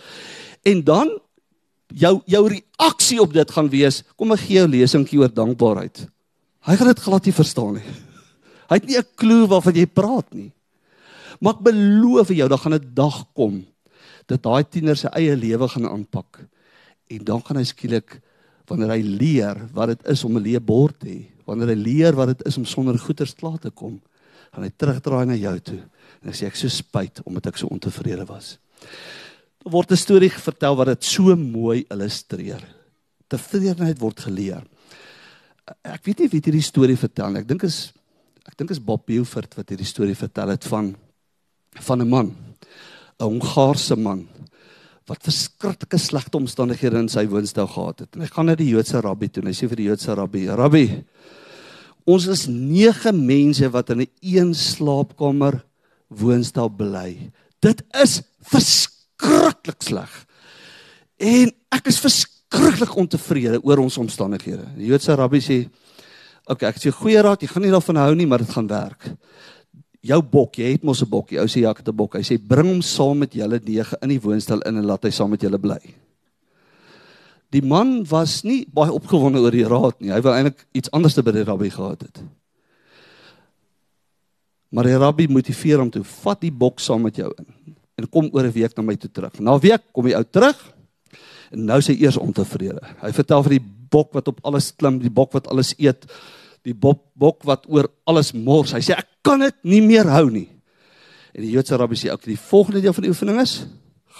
En 0.65 0.81
dan 0.81 1.13
jou 1.93 2.17
jou 2.25 2.43
reaksie 2.51 3.19
op 3.21 3.33
dit 3.33 3.53
gaan 3.53 3.69
wees, 3.71 4.01
kom 4.17 4.33
ek 4.33 4.43
gee 4.47 4.59
jou 4.59 4.67
lesingkie 4.71 5.21
oor 5.21 5.31
dankbaarheid. 5.31 6.07
Hy 6.67 6.75
gaan 6.75 6.91
dit 6.91 7.05
glad 7.05 7.29
nie 7.29 7.37
verstaan 7.37 7.77
nie. 7.77 7.87
Hy 8.67 8.75
het 8.81 8.87
nie 8.87 8.97
'n 8.97 9.13
klou 9.15 9.47
waarvan 9.47 9.75
jy 9.75 9.85
praat 9.85 10.33
nie. 10.33 10.51
Maar 11.39 11.53
ek 11.53 11.63
beloof 11.63 12.29
jou, 12.29 12.49
daar 12.49 12.57
gaan 12.57 12.73
'n 12.73 12.93
dag 12.93 13.25
kom 13.33 13.65
dat 14.27 14.43
daai 14.43 14.63
tiener 14.63 14.97
sy 14.97 15.07
eie 15.13 15.35
lewe 15.35 15.67
gaan 15.67 15.85
aanpak. 15.85 16.39
En 17.09 17.23
dan 17.23 17.41
gaan 17.41 17.57
hy 17.57 17.63
skielik 17.63 18.21
wanneer 18.67 18.89
hy 18.89 19.01
leer 19.01 19.69
wat 19.73 19.87
dit 19.87 20.07
is 20.07 20.23
om 20.23 20.35
'n 20.37 20.43
leë 20.43 20.59
bord 20.59 20.99
te 20.99 21.07
hê, 21.07 21.36
wanneer 21.47 21.71
hy 21.73 21.79
leer 21.79 22.17
wat 22.17 22.33
dit 22.33 22.45
is 22.49 22.57
om 22.59 22.65
sonder 22.67 22.97
goeder 22.99 23.29
klaar 23.39 23.59
te 23.63 23.71
kom, 23.71 23.97
gaan 24.53 24.65
hy 24.65 24.71
terugdraai 24.75 25.25
na 25.29 25.37
jou 25.39 25.55
toe 25.71 25.81
en 26.23 26.33
sê 26.35 26.47
ek 26.49 26.57
so 26.59 26.71
spyt 26.71 27.21
omdat 27.25 27.51
ek 27.51 27.59
so 27.61 27.69
ontevrede 27.71 28.25
was. 28.27 28.57
Daar 29.63 29.73
word 29.73 29.91
'n 29.91 29.97
storie 29.97 30.29
vertel 30.29 30.75
wat 30.75 30.87
dit 30.87 31.03
so 31.03 31.35
mooi 31.35 31.85
illustreer. 31.89 32.63
Tevredenheid 33.27 33.99
word 33.99 34.19
geleer. 34.19 34.63
Ek 35.83 36.03
weet 36.05 36.19
nie 36.19 36.29
wie 36.29 36.41
hierdie 36.41 36.63
storie 36.63 36.97
vertel 36.97 37.31
nie. 37.31 37.39
Ek 37.39 37.47
dink 37.47 37.63
is 37.63 37.93
ek 38.47 38.55
dink 38.57 38.71
is 38.71 38.79
Bob 38.79 39.05
Beaufort 39.05 39.55
wat 39.57 39.69
hierdie 39.69 39.85
storie 39.85 40.15
vertel 40.15 40.49
het 40.49 40.63
van 40.63 40.95
van 41.79 42.01
'n 42.01 42.09
man, 42.09 42.35
'n 43.19 43.23
Hongaarse 43.23 43.95
man 43.95 44.27
wat 45.07 45.23
verskriklike 45.23 45.97
slegte 45.97 46.37
omstandighede 46.37 46.99
in 46.99 47.09
sy 47.09 47.25
woonstel 47.31 47.67
gehad 47.67 47.99
het. 48.03 48.15
En 48.15 48.21
hy 48.21 48.27
gaan 48.27 48.45
na 48.45 48.55
die 48.55 48.69
Joodse 48.69 49.01
rabbi 49.01 49.29
toe 49.31 49.43
en 49.43 49.51
hy 49.51 49.55
sê 49.55 49.69
vir 49.71 49.79
die 49.79 49.87
Joodse 49.87 50.15
rabbi: 50.15 50.47
"Rabbi, 50.47 50.85
Ons 52.07 52.23
is 52.31 52.45
9 52.47 53.11
mense 53.27 53.67
wat 53.73 53.89
in 53.91 54.01
'n 54.01 54.11
een 54.21 54.53
slaapkamer 54.55 55.63
woonstel 56.07 56.69
bly. 56.69 57.31
Dit 57.59 57.83
is 58.01 58.21
verskriklik 58.41 59.81
sleg. 59.83 60.25
En 61.19 61.51
ek 61.71 61.87
is 61.87 61.99
verskriklik 61.99 62.95
ontevrede 62.95 63.59
oor 63.63 63.77
ons 63.77 63.97
omstandighede. 63.97 64.63
Die 64.77 64.87
Joodse 64.87 65.15
rabbi 65.15 65.39
sê: 65.39 65.67
"Oké, 66.47 66.51
okay, 66.51 66.69
ek 66.69 66.77
sê 66.77 66.91
goeie 66.91 67.21
raad, 67.21 67.41
jy 67.41 67.47
gaan 67.47 67.61
nie 67.63 67.71
daarvan 67.71 67.95
hou 67.95 68.15
nie, 68.15 68.27
maar 68.27 68.39
dit 68.39 68.49
gaan 68.49 68.67
werk. 68.67 69.11
Jou 70.07 70.21
bok, 70.23 70.57
jy 70.61 70.71
het 70.71 70.83
mos 70.87 71.01
'n 71.03 71.09
bokkie. 71.09 71.39
Ou 71.39 71.47
sê 71.47 71.61
ja, 71.61 71.71
ek 71.71 71.83
het 71.83 71.89
'n 71.89 71.95
bok. 71.95 72.15
Hy 72.15 72.23
sê 72.23 72.37
bring 72.39 72.67
hom 72.67 72.81
saam 72.81 73.19
met 73.19 73.33
julle 73.33 73.59
nege 73.59 73.97
in 74.01 74.09
die 74.09 74.21
woonstel 74.21 74.61
in 74.61 74.77
en 74.77 74.85
laat 74.85 75.03
hy 75.03 75.09
saam 75.09 75.29
met 75.29 75.41
julle 75.41 75.59
bly." 75.59 75.79
Die 77.51 77.61
man 77.61 78.03
was 78.09 78.43
nie 78.43 78.65
baie 78.73 78.91
opgewonde 78.91 79.39
oor 79.39 79.51
die 79.51 79.67
raad 79.67 80.01
nie. 80.01 80.11
Hy 80.11 80.21
wou 80.21 80.33
eintlik 80.33 80.65
iets 80.75 80.91
anders 80.91 81.13
te 81.13 81.23
by 81.23 81.31
die 81.31 81.43
rabbi 81.43 81.69
gehad 81.69 82.01
het. 82.01 82.23
Maar 84.69 84.83
die 84.83 84.97
rabbi 84.97 85.27
motiveer 85.31 85.79
hom 85.79 85.91
toe: 85.91 86.03
"Vat 86.03 86.41
die 86.41 86.51
bok 86.51 86.79
saam 86.79 87.01
met 87.01 87.15
jou 87.15 87.31
in 87.37 87.75
en 87.97 88.09
kom 88.09 88.29
oor 88.31 88.43
'n 88.43 88.51
week 88.51 88.75
na 88.77 88.83
my 88.83 88.95
toe 88.95 89.09
terug." 89.09 89.39
Na 89.39 89.55
'n 89.55 89.59
week 89.59 89.81
kom 89.93 90.05
die 90.05 90.15
ou 90.15 90.23
terug 90.23 90.73
en 91.51 91.65
nou 91.65 91.79
sê 91.79 91.95
hy 91.95 92.03
eers 92.03 92.17
ontevrede. 92.17 92.81
Hy 93.01 93.11
vertel 93.11 93.43
van 93.43 93.51
die 93.51 93.65
bok 93.89 94.13
wat 94.13 94.27
op 94.27 94.39
alles 94.43 94.71
klim, 94.75 94.99
die 94.99 95.09
bok 95.09 95.31
wat 95.31 95.47
alles 95.47 95.73
eet, 95.77 96.05
die 96.67 96.75
bok 96.75 97.05
bok 97.17 97.45
wat 97.47 97.65
oor 97.71 97.87
alles 98.09 98.33
mors. 98.35 98.73
Hy 98.75 98.83
sê: 98.83 98.97
"Ek 98.97 99.07
kan 99.23 99.39
dit 99.39 99.55
nie 99.63 99.81
meer 99.81 100.07
hou 100.11 100.29
nie." 100.29 100.49
En 101.33 101.41
die 101.41 101.51
Joodse 101.51 101.77
rabbi 101.77 101.95
sê: 101.95 102.11
"Oké, 102.11 102.25
die 102.25 102.39
volgende 102.39 102.81
deel 102.81 102.93
van 102.93 103.03
die 103.03 103.11
oefening 103.11 103.41
is: 103.41 103.65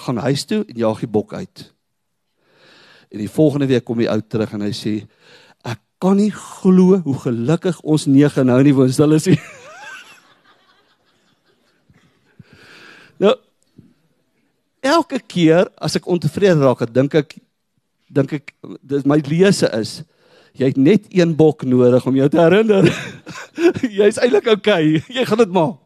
gaan 0.06 0.18
huis 0.18 0.46
toe 0.46 0.66
en 0.68 0.76
jaag 0.76 1.00
die 1.00 1.08
bok 1.08 1.34
uit." 1.34 1.74
En 3.12 3.20
die 3.20 3.30
volgende 3.30 3.68
week 3.68 3.86
kom 3.86 3.98
die 3.98 4.10
ou 4.10 4.22
terug 4.22 4.54
en 4.54 4.62
hy 4.62 4.72
sê 4.72 5.08
ek 5.64 5.80
kan 6.00 6.18
nie 6.18 6.32
glo 6.32 7.00
hoe 7.00 7.20
gelukkig 7.20 7.82
ons 7.82 8.06
nege 8.06 8.44
nou 8.44 8.64
nie 8.64 8.74
woonstel 8.74 9.14
is 9.14 9.28
nie. 9.28 9.40
nou 13.24 13.36
elke 14.82 15.20
keer 15.20 15.68
as 15.78 15.96
ek 15.96 16.08
ontevrede 16.08 16.62
raak, 16.62 16.94
dink 16.94 17.16
ek 17.16 17.38
dink 18.08 18.34
ek 18.34 18.56
dis 18.82 19.06
my 19.06 19.18
lese 19.28 19.68
is 19.76 20.04
jy 20.58 20.72
het 20.72 20.78
net 20.78 21.06
een 21.14 21.36
bok 21.38 21.64
nodig 21.64 22.06
om 22.06 22.16
jou 22.16 22.30
te 22.30 22.42
herinner. 22.42 22.90
Jy's 24.00 24.18
eintlik 24.18 24.48
okay. 24.52 25.04
Jy 25.08 25.26
gaan 25.26 25.44
dit 25.44 25.54
maak. 25.54 25.84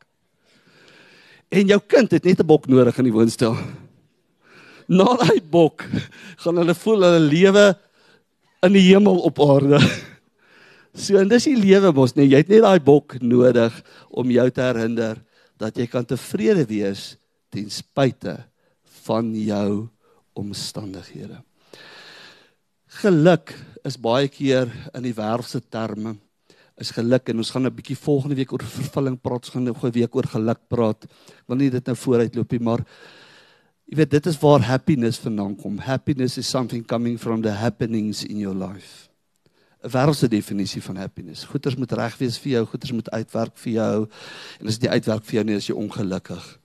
En 1.51 1.67
jou 1.67 1.79
kind 1.87 2.11
het 2.11 2.23
net 2.23 2.39
'n 2.39 2.47
bok 2.47 2.67
nodig 2.67 2.97
in 2.97 3.09
die 3.09 3.15
woonstel 3.15 3.57
na 4.91 5.07
daai 5.19 5.39
bok 5.39 5.85
gaan 6.43 6.59
hulle 6.59 6.75
voel 6.75 7.05
hulle 7.05 7.23
lewe 7.23 7.65
in 8.65 8.75
die 8.75 8.87
hemel 8.91 9.21
op 9.27 9.43
aarde. 9.43 9.81
So 10.91 11.15
en 11.15 11.29
dis 11.31 11.45
die 11.47 11.55
lewe 11.55 11.93
mos 11.95 12.17
nee, 12.17 12.27
jy 12.27 12.41
het 12.41 12.49
net 12.51 12.65
daai 12.65 12.81
bok 12.83 13.13
nodig 13.23 13.71
om 14.11 14.27
jou 14.27 14.43
te 14.51 14.59
herinner 14.59 15.21
dat 15.55 15.77
jy 15.79 15.85
kan 15.87 16.03
tevrede 16.03 16.65
wees 16.67 17.13
ten 17.47 17.69
spyte 17.71 18.33
van 19.05 19.29
jou 19.31 19.87
omstandighede. 20.35 21.39
Geluk 22.99 23.53
is 23.87 23.95
baie 23.97 24.27
keer 24.27 24.67
in 24.93 25.03
die 25.03 25.15
wêreldse 25.15 25.61
terme 25.71 26.17
is 26.81 26.91
geluk 26.91 27.29
en 27.29 27.37
ons 27.37 27.51
gaan 27.53 27.65
'n 27.67 27.75
bietjie 27.75 27.95
volgende 27.95 28.35
week 28.35 28.51
oor 28.51 28.63
vervulling 28.63 29.17
praat, 29.21 29.45
ons 29.45 29.53
gaan 29.53 29.63
nou 29.63 29.73
'n 29.73 29.91
week 29.91 30.15
oor 30.15 30.27
geluk 30.27 30.61
praat. 30.67 31.03
Ek 31.05 31.47
wil 31.47 31.57
nie 31.57 31.69
dit 31.69 31.85
nou 31.85 31.95
vooruitloop 31.95 32.51
nie, 32.51 32.59
maar 32.59 32.85
Jy 33.91 33.97
weet 33.97 34.11
dit 34.13 34.27
is 34.31 34.37
waar 34.39 34.61
happiness 34.63 35.17
vandaan 35.19 35.55
kom. 35.59 35.77
Happiness 35.83 36.37
is 36.37 36.47
something 36.47 36.85
coming 36.87 37.17
from 37.19 37.41
the 37.41 37.51
happenings 37.51 38.23
in 38.23 38.39
your 38.39 38.55
life. 38.55 39.09
'n 39.83 39.89
wêreldse 39.89 40.29
definisie 40.29 40.81
van 40.81 40.95
happiness. 40.95 41.43
Goeders 41.43 41.75
moet 41.75 41.91
reg 41.91 42.17
wees 42.17 42.37
vir 42.39 42.51
jou, 42.51 42.65
goeders 42.65 42.91
moet 42.91 43.09
uitwerk 43.09 43.57
vir 43.57 43.73
jou. 43.73 44.07
En 44.59 44.67
as 44.67 44.77
dit 44.77 44.87
nie 44.87 44.95
uitwerk 44.95 45.25
vir 45.25 45.33
jou 45.33 45.43
nie, 45.43 45.55
is 45.55 45.67
jy 45.67 45.75
ongelukkig. 45.75 46.59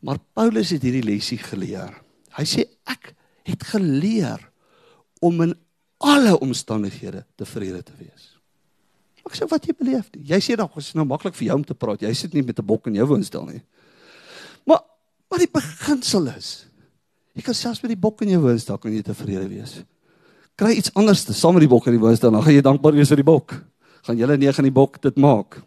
Maar 0.00 0.18
Paulus 0.32 0.70
het 0.70 0.82
hierdie 0.82 1.04
lesie 1.04 1.38
geleer. 1.38 1.92
Hy 2.38 2.44
sê 2.44 2.64
ek 2.86 3.14
het 3.44 3.62
geleer 3.62 4.49
om 5.20 5.42
in 5.44 5.54
alle 6.00 6.34
omstandighede 6.40 7.24
tevrede 7.36 7.82
te 7.84 7.96
wees. 7.98 8.32
Ek 9.26 9.36
sê 9.36 9.46
wat 9.46 9.66
jy 9.68 9.76
beleef 9.76 10.08
nie. 10.14 10.24
Jy 10.32 10.40
sê 10.42 10.56
dan 10.58 10.70
is 10.80 10.94
nou 10.96 11.04
maklik 11.06 11.36
vir 11.36 11.50
jou 11.50 11.60
om 11.60 11.64
te 11.64 11.76
praat. 11.76 12.02
Jy 12.02 12.12
sit 12.16 12.34
nie 12.34 12.42
met 12.42 12.58
'n 12.58 12.66
bok 12.66 12.86
in 12.86 12.94
jou 12.94 13.06
woonstel 13.06 13.46
nie. 13.46 13.62
Maar 14.66 14.82
maar 15.30 15.38
die 15.38 15.52
beginsel 15.52 16.26
is 16.36 16.66
jy 17.34 17.42
kan 17.42 17.54
selfs 17.54 17.82
met 17.82 17.90
die 17.90 18.00
bok 18.00 18.22
in 18.22 18.30
jou 18.30 18.40
woonstel 18.42 18.78
kan 18.78 18.92
jy 18.92 19.02
tevrede 19.02 19.48
wees 19.48 19.84
kry 20.60 20.76
iets 20.76 20.92
anders 20.98 21.24
te 21.24 21.36
saam 21.36 21.56
met 21.56 21.64
die 21.64 21.72
bok 21.72 21.88
in 21.88 21.96
die 21.96 22.02
woonstel, 22.02 22.32
dan 22.34 22.44
gaan 22.44 22.56
jy 22.56 22.64
dankbaar 22.64 22.96
wees 22.98 23.10
vir 23.12 23.22
die 23.22 23.28
bok. 23.28 23.56
Gaan 24.04 24.18
julle 24.20 24.36
nege 24.40 24.60
in 24.60 24.68
die 24.68 24.76
bok 24.76 24.98
dit 25.00 25.20
maak. 25.20 25.60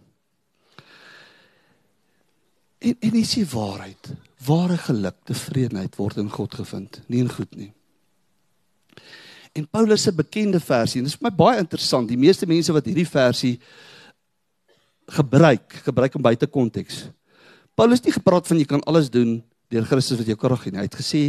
En 2.84 2.98
en 3.08 3.18
is 3.18 3.34
die 3.38 3.48
waarheid. 3.48 4.12
Ware 4.44 4.78
geluk, 4.86 5.18
tevredenheid 5.30 5.96
word 5.98 6.20
in 6.22 6.30
God 6.30 6.58
gevind, 6.60 7.00
nie 7.08 7.24
in 7.24 7.32
goed 7.32 7.54
nie. 7.58 7.72
En 9.54 9.68
Paulus 9.70 10.02
se 10.02 10.14
bekende 10.16 10.60
versie, 10.60 11.00
en 11.00 11.06
dit 11.06 11.14
is 11.14 11.20
vir 11.20 11.28
my 11.30 11.34
baie 11.38 11.62
interessant. 11.62 12.10
Die 12.10 12.18
meeste 12.18 12.48
mense 12.50 12.74
wat 12.74 12.88
hierdie 12.90 13.08
versie 13.08 13.58
gebruik, 15.14 15.82
gebruik 15.86 16.16
hom 16.18 16.26
buite 16.26 16.50
konteks. 16.50 17.04
Paulus 17.78 18.02
het 18.02 18.10
nie 18.10 18.18
gepraat 18.18 18.50
van 18.50 18.60
jy 18.62 18.68
kan 18.70 18.84
alles 18.90 19.10
doen 19.14 19.38
deur 19.74 19.86
Christus 19.90 20.20
wat 20.20 20.30
jou 20.30 20.38
krag 20.40 20.62
gee 20.64 20.74
nie. 20.74 20.82
Hy 20.82 20.90
het 20.90 21.00
gesê 21.00 21.24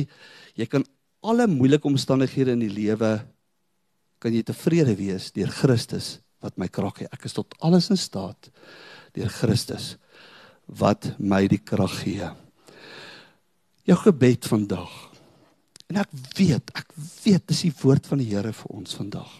jy 0.54 0.66
kan 0.70 0.84
alle 1.24 1.46
moeilike 1.50 1.88
omstandighede 1.88 2.52
in 2.54 2.64
die 2.64 2.72
lewe 2.72 3.16
kan 4.20 4.32
jy 4.32 4.44
tevrede 4.46 4.94
wees 4.98 5.30
deur 5.36 5.52
Christus 5.52 6.18
wat 6.44 6.56
my 6.60 6.68
krag 6.68 7.00
gee. 7.00 7.08
Ek 7.12 7.24
is 7.28 7.36
tot 7.36 7.56
alles 7.64 7.90
in 7.92 8.00
staat 8.00 8.50
deur 9.16 9.32
Christus 9.32 9.94
wat 10.68 11.10
my 11.18 11.44
die 11.48 11.60
krag 11.60 11.96
gee. 12.04 12.28
Jou 13.84 13.98
gebed 14.00 14.48
vandag. 14.48 14.92
En 15.94 16.02
ek 16.02 16.10
weet, 16.34 16.74
ek 16.74 16.90
weet 17.22 17.46
dis 17.52 17.64
die 17.68 17.74
woord 17.78 18.08
van 18.10 18.18
die 18.18 18.26
Here 18.32 18.50
vir 18.50 18.74
ons 18.74 18.96
vandag. 18.98 19.30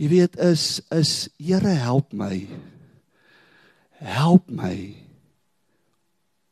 Jy 0.00 0.08
weet 0.08 0.40
is 0.40 0.80
is 0.96 1.28
Here 1.36 1.76
help 1.76 2.14
my. 2.16 2.46
Help 4.00 4.48
my 4.48 4.96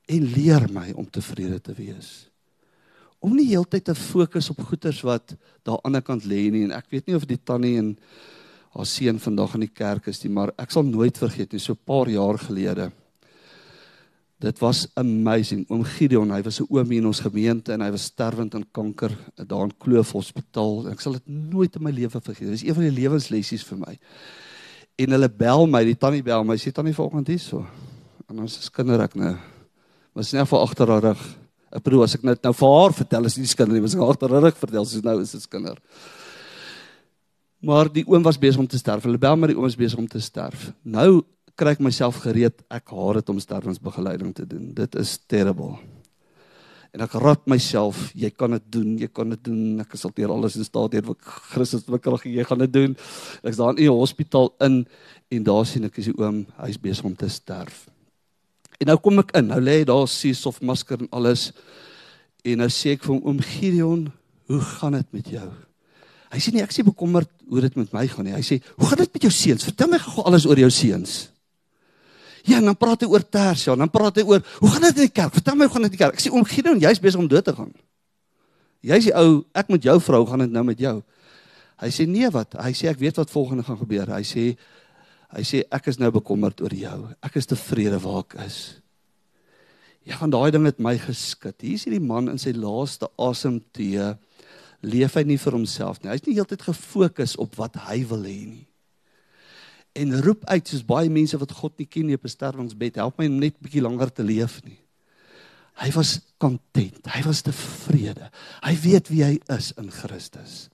en 0.09 0.33
leer 0.37 0.68
my 0.72 0.90
om 0.96 1.09
tevrede 1.09 1.61
te 1.64 1.72
wees 1.77 2.29
om 3.24 3.35
nie 3.35 3.48
heeltyd 3.51 3.88
te 3.88 3.94
fokus 3.98 4.51
op 4.53 4.61
goeters 4.68 5.01
wat 5.07 5.35
daar 5.66 5.81
aan 5.81 5.81
die 5.81 5.87
ander 5.90 6.05
kant 6.07 6.27
lê 6.29 6.44
nie 6.55 6.64
en 6.68 6.74
ek 6.77 6.90
weet 6.92 7.09
nie 7.09 7.16
of 7.18 7.27
die 7.27 7.40
tannie 7.51 7.77
en 7.81 7.94
haar 8.77 8.87
seun 8.87 9.18
vandag 9.22 9.57
in 9.59 9.66
die 9.66 9.74
kerk 9.74 10.07
is 10.12 10.22
nie 10.22 10.33
maar 10.35 10.53
ek 10.61 10.72
sal 10.74 10.87
nooit 10.87 11.18
vergeet 11.18 11.53
nie 11.53 11.62
so 11.62 11.74
'n 11.74 11.85
paar 11.85 12.09
jaar 12.09 12.38
gelede 12.38 12.90
dit 14.38 14.61
was 14.62 14.87
amazing. 14.94 15.64
Oom 15.70 15.83
Gideon 15.85 16.31
hy 16.31 16.42
was 16.42 16.61
'n 16.61 16.66
oom 16.70 16.92
in 16.92 17.07
ons 17.07 17.20
gemeente 17.20 17.72
en 17.72 17.81
hy 17.81 17.90
was 17.90 18.05
sterwend 18.05 18.55
aan 18.55 18.66
kanker 18.72 19.11
daar 19.35 19.64
in 19.64 19.77
Kloof 19.79 20.12
Hospitaal. 20.12 20.88
Ek 20.90 21.01
sal 21.01 21.12
dit 21.12 21.27
nooit 21.27 21.74
in 21.77 21.83
my 21.83 21.90
lewe 21.90 22.20
vergeet. 22.20 22.48
Dit 22.48 22.62
is 22.62 22.62
een 22.62 22.74
van 22.74 22.83
die 22.83 23.01
lewenslessies 23.03 23.64
vir 23.64 23.79
my. 23.79 23.98
En 24.96 25.11
hulle 25.11 25.29
bel 25.29 25.66
my 25.66 25.85
die 25.85 25.96
tannie 25.96 26.22
bel 26.22 26.44
my 26.44 26.57
sê 26.57 26.72
tannie 26.72 26.94
vanoggend 26.94 27.27
hier? 27.29 27.38
So. 27.38 27.66
En 28.29 28.38
ons 28.38 28.59
is 28.59 28.70
kinderik 28.70 29.14
nou. 29.14 29.37
Was 30.14 30.33
net 30.33 30.48
vir 30.48 30.59
agter 30.59 30.88
haar 30.88 31.03
rug 31.03 31.38
Ek 31.68 31.85
bedoel 31.85 32.07
as 32.07 32.16
ek 32.16 32.24
net 32.24 32.46
nou 32.46 32.55
vir 32.57 32.74
haar 32.74 32.94
vertel 32.96 33.29
as 33.29 33.37
die 33.37 33.48
skinder 33.48 33.77
nie, 33.77 33.85
was 33.85 33.96
ek 33.96 34.05
agterrig 34.05 34.57
vertel 34.57 34.87
soos 34.88 35.05
nou 35.05 35.18
is 35.20 35.35
dit 35.37 35.44
skinder. 35.44 35.77
Maar 37.61 37.90
die 37.92 38.07
oom 38.09 38.24
was 38.24 38.38
besig 38.40 38.62
om 38.62 38.68
te 38.70 38.79
sterf. 38.81 39.05
Hulle 39.05 39.20
bel 39.20 39.37
maar 39.37 39.53
die 39.53 39.59
oom 39.59 39.68
is 39.68 39.77
besig 39.77 40.01
om 40.01 40.07
te 40.09 40.22
sterf. 40.22 40.70
Nou 40.87 41.24
kry 41.59 41.75
ek 41.75 41.83
myself 41.83 42.23
gereed. 42.23 42.62
Ek 42.71 42.94
haat 42.94 43.21
dit 43.21 43.31
om 43.33 43.38
sterwensbegeleiding 43.42 44.35
te 44.37 44.47
doen. 44.47 44.71
Dit 44.77 44.94
is 45.01 45.16
terrible. 45.27 45.77
En 46.97 47.03
ek 47.05 47.18
raad 47.21 47.42
myself, 47.51 48.09
jy 48.16 48.31
kan 48.33 48.55
dit 48.57 48.64
doen, 48.79 48.94
jy 49.03 49.09
kan 49.12 49.29
dit 49.35 49.42
doen. 49.51 49.83
Ek 49.83 49.92
sal 50.01 50.14
teer 50.14 50.33
alles 50.33 50.57
in 50.57 50.64
staat 50.64 50.97
hê 50.97 51.03
wat 51.05 51.21
Christus 51.53 51.85
gee. 52.23 52.38
Jy 52.38 52.47
gaan 52.49 52.64
dit 52.64 52.73
doen. 52.73 52.97
Ek's 53.42 53.61
daar 53.61 53.77
in 53.77 53.90
'n 53.90 53.99
hospitaal 53.99 54.55
in 54.61 54.87
en 55.31 55.44
daar 55.44 55.66
sien 55.66 55.85
ek 55.85 55.99
is 55.99 56.07
die 56.07 56.18
oom, 56.18 56.47
hy's 56.57 56.79
besig 56.79 57.05
om 57.05 57.14
te 57.14 57.29
sterf. 57.29 57.88
En 58.81 58.87
nou 58.87 58.97
kom 58.97 59.18
ek 59.18 59.37
in. 59.37 59.49
Nou 59.49 59.61
lê 59.61 59.79
hy 59.81 59.85
daar 59.85 60.09
seesof 60.09 60.61
masker 60.62 61.01
en 61.01 61.09
alles. 61.11 61.53
En 62.44 62.59
nou 62.59 62.68
sê 62.68 62.92
ek 62.92 63.05
vir 63.05 63.14
hom 63.14 63.25
oom 63.25 63.40
Gideon, 63.40 64.12
hoe 64.47 64.61
gaan 64.61 64.92
dit 64.92 65.12
met 65.12 65.29
jou? 65.29 65.51
Hy 66.31 66.38
sê 66.38 66.53
nee, 66.53 66.62
ek 66.62 66.73
sê 66.73 66.85
bekommerd 66.85 67.29
hoe 67.49 67.61
dit 67.61 67.77
met 67.77 67.92
my 67.92 68.07
gaan 68.07 68.25
nie. 68.25 68.35
Hy 68.35 68.40
sê, 68.42 68.62
"Hoe 68.77 68.87
gaan 68.87 68.99
dit 68.99 69.12
met 69.12 69.23
jou 69.23 69.33
seuns? 69.33 69.64
Vertel 69.64 69.88
my 69.88 69.99
gou 69.99 70.25
alles 70.25 70.47
oor 70.47 70.57
jou 70.57 70.71
seuns." 70.71 71.38
Ja, 72.49 72.63
dan 72.65 72.77
praat 72.81 73.05
hy 73.05 73.09
oor 73.13 73.25
Tersia, 73.29 73.77
dan 73.77 73.91
praat 73.93 74.17
hy 74.17 74.25
oor, 74.25 74.43
"Hoe 74.61 74.71
gaan 74.71 74.89
dit 74.89 74.97
in 74.97 75.07
die 75.09 75.13
kerk? 75.13 75.35
Vertel 75.35 75.55
my 75.55 75.67
hoe 75.67 75.73
gaan 75.75 75.83
dit 75.83 75.93
in 75.93 75.99
die 75.99 76.05
kerk?" 76.05 76.15
Ek 76.15 76.21
sê, 76.21 76.33
"Oom 76.33 76.45
Gideon, 76.45 76.81
jy's 76.81 77.01
besig 77.01 77.21
om 77.21 77.29
dood 77.29 77.45
te 77.45 77.53
gaan." 77.53 77.73
Jy's 78.81 79.05
die 79.05 79.15
ou, 79.15 79.45
ek 79.55 79.69
met 79.69 79.83
jou 79.83 80.01
vrou 80.01 80.27
gaan 80.27 80.39
dit 80.39 80.51
nou 80.51 80.65
met 80.65 80.79
jou. 80.79 81.03
Hy 81.81 81.89
sê, 81.89 82.07
"Nee, 82.09 82.31
wat?" 82.31 82.55
Hy 82.55 82.73
sê, 82.73 82.89
"Ek 82.89 82.99
weet 82.99 83.17
wat 83.17 83.31
volgende 83.31 83.65
gaan 83.65 83.79
gebeur." 83.79 84.07
Hy 84.07 84.23
sê, 84.23 84.57
Hy 85.29 85.45
sê 85.45 85.61
ek 85.75 85.91
is 85.91 85.99
nou 86.01 86.09
bekommerd 86.13 86.63
oor 86.65 86.73
jou. 86.73 86.99
Ek 87.25 87.35
is 87.37 87.49
tevrede 87.51 87.99
waar 88.01 88.23
ek 88.25 88.39
is. 88.47 88.59
Ja, 90.09 90.17
van 90.17 90.33
daai 90.33 90.49
ding 90.55 90.65
het 90.65 90.79
my 90.81 90.95
geskit. 91.03 91.59
Hier 91.61 91.77
is 91.77 91.85
hierdie 91.85 92.01
man 92.01 92.31
in 92.33 92.41
sy 92.41 92.55
laaste 92.57 93.11
asemtee. 93.21 94.15
Leef 94.89 95.19
hy 95.19 95.27
nie 95.29 95.37
vir 95.43 95.59
homself 95.59 96.01
nie. 96.01 96.09
Hy's 96.15 96.25
nie 96.25 96.39
heeltyd 96.39 96.65
gefokus 96.65 97.37
op 97.43 97.59
wat 97.61 97.77
hy 97.91 98.01
wil 98.09 98.25
hê 98.25 98.39
nie. 98.47 98.65
En 99.99 100.21
roep 100.23 100.45
uit 100.47 100.69
soos 100.71 100.85
baie 100.87 101.11
mense 101.11 101.39
wat 101.41 101.55
God 101.59 101.79
nie 101.81 101.89
ken 101.91 102.07
nie 102.07 102.19
op 102.19 102.25
'n 102.25 102.35
sterwingsbed, 102.35 103.01
help 103.03 103.19
my 103.19 103.27
om 103.27 103.39
net 103.39 103.55
'n 103.55 103.65
bietjie 103.65 103.83
langer 103.83 104.13
te 104.13 104.23
leef 104.23 104.63
nie. 104.65 104.79
Hy 105.79 105.91
was 105.95 106.19
content. 106.39 107.07
Hy 107.07 107.23
was 107.23 107.43
tevrede. 107.43 108.31
Hy 108.63 108.75
weet 108.83 109.09
wie 109.09 109.23
hy 109.25 109.39
is 109.55 109.73
in 109.79 109.91
Christus. 109.91 110.69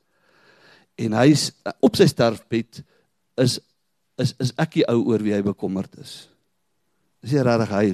En 0.96 1.12
hy's 1.12 1.50
op 1.80 1.96
sy 1.96 2.06
sterfbed 2.06 2.82
is 3.36 3.60
is 4.16 4.34
is 4.38 4.52
ek 4.62 4.78
die 4.78 4.86
ou 4.88 5.00
oor 5.10 5.22
wie 5.22 5.34
hy 5.34 5.42
bekommerd 5.42 5.98
is. 5.98 6.28
Is 7.22 7.32
nie 7.32 7.42
regtig 7.42 7.72
hy 7.74 7.86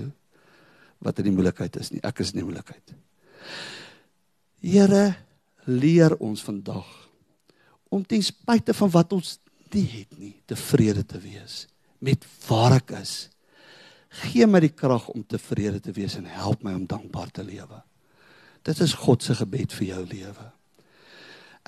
wat 1.00 1.18
in 1.18 1.30
die 1.30 1.32
moeilikheid 1.32 1.76
is 1.80 1.90
nie. 1.90 2.02
Ek 2.04 2.20
is 2.20 2.34
in 2.34 2.42
die 2.42 2.44
moeilikheid. 2.44 2.94
Here, 4.60 5.16
leer 5.64 6.12
ons 6.20 6.42
vandag 6.44 6.86
om 7.90 8.04
ten 8.06 8.22
spyte 8.22 8.74
van 8.76 8.90
wat 8.92 9.12
ons 9.16 9.38
nie 9.74 9.86
het 9.92 10.18
nie, 10.18 10.34
tevrede 10.50 11.04
te 11.06 11.20
wees 11.22 11.66
met 12.00 12.24
waar 12.46 12.78
ek 12.78 12.94
is. 13.00 13.28
Gee 14.22 14.46
my 14.48 14.62
die 14.64 14.72
krag 14.72 15.10
om 15.12 15.22
tevrede 15.22 15.82
te 15.84 15.92
wees 15.94 16.16
en 16.18 16.26
help 16.26 16.64
my 16.66 16.72
om 16.74 16.86
dankbaar 16.88 17.30
te 17.30 17.44
lewe. 17.44 17.82
Dit 18.66 18.80
is 18.80 18.96
God 19.04 19.22
se 19.22 19.36
gebed 19.36 19.74
vir 19.76 19.86
jou 19.92 20.00
lewe. 20.08 20.46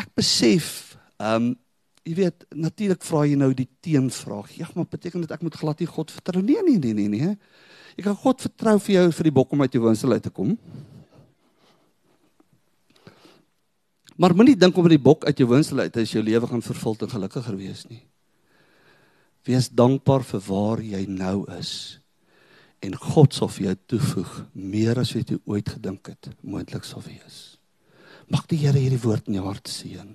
Ek 0.01 0.09
besef, 0.17 0.97
ehm 1.19 1.53
um, 1.53 1.53
Jy 2.03 2.17
weet, 2.19 2.45
natuurlik 2.51 3.05
vra 3.07 3.21
jy 3.31 3.37
nou 3.39 3.53
die 3.55 3.69
teenvraag. 3.79 4.49
Ja, 4.59 4.67
maar 4.75 4.89
beteken 4.91 5.23
dit 5.23 5.31
ek 5.31 5.43
moet 5.47 5.55
glad 5.55 5.79
nie 5.79 5.87
God 5.87 6.11
vertrou 6.11 6.41
nie? 6.43 6.57
Nee, 6.67 6.81
nee, 6.83 6.95
nee, 6.99 7.11
nee. 7.13 7.37
Jy 7.95 8.07
kan 8.09 8.17
God 8.19 8.43
vertrou 8.43 8.75
vir 8.83 8.97
jou 8.97 9.05
vir 9.21 9.29
die 9.29 9.35
bok 9.37 9.53
om 9.55 9.63
uit 9.63 9.77
jou 9.77 9.85
woonstel 9.85 10.17
uit 10.17 10.25
te 10.25 10.33
kom. 10.35 10.57
Maar 14.23 14.37
moenie 14.39 14.55
dink 14.55 14.77
om 14.79 14.87
in 14.87 14.95
die 14.95 15.03
bok 15.03 15.27
uit 15.27 15.41
jou 15.43 15.49
woonstel 15.51 15.83
uit 15.83 15.97
is 15.99 16.15
jou 16.15 16.23
lewe 16.23 16.47
gaan 16.47 16.63
vervuld 16.63 17.03
en 17.03 17.11
gelukkiger 17.11 17.57
wees 17.59 17.83
nie. 17.91 18.05
Wees 19.49 19.67
dankbaar 19.75 20.23
vir 20.29 20.45
waar 20.47 20.83
jy 20.87 21.03
nou 21.11 21.43
is. 21.59 21.99
En 22.87 22.95
God 22.95 23.35
sal 23.35 23.51
vir 23.51 23.73
jou 23.73 23.75
toevoeg 23.95 24.37
meer 24.55 25.03
as 25.03 25.11
wat 25.17 25.35
jy 25.35 25.41
ooit 25.51 25.75
gedink 25.75 26.13
het 26.15 26.31
moontlik 26.39 26.87
sal 26.87 27.03
wees. 27.03 27.57
Mag 28.31 28.47
die 28.47 28.61
Here 28.63 28.79
hierdie 28.79 29.03
woord 29.03 29.27
in 29.27 29.41
jou 29.41 29.49
hart 29.49 29.71
seën 29.71 30.15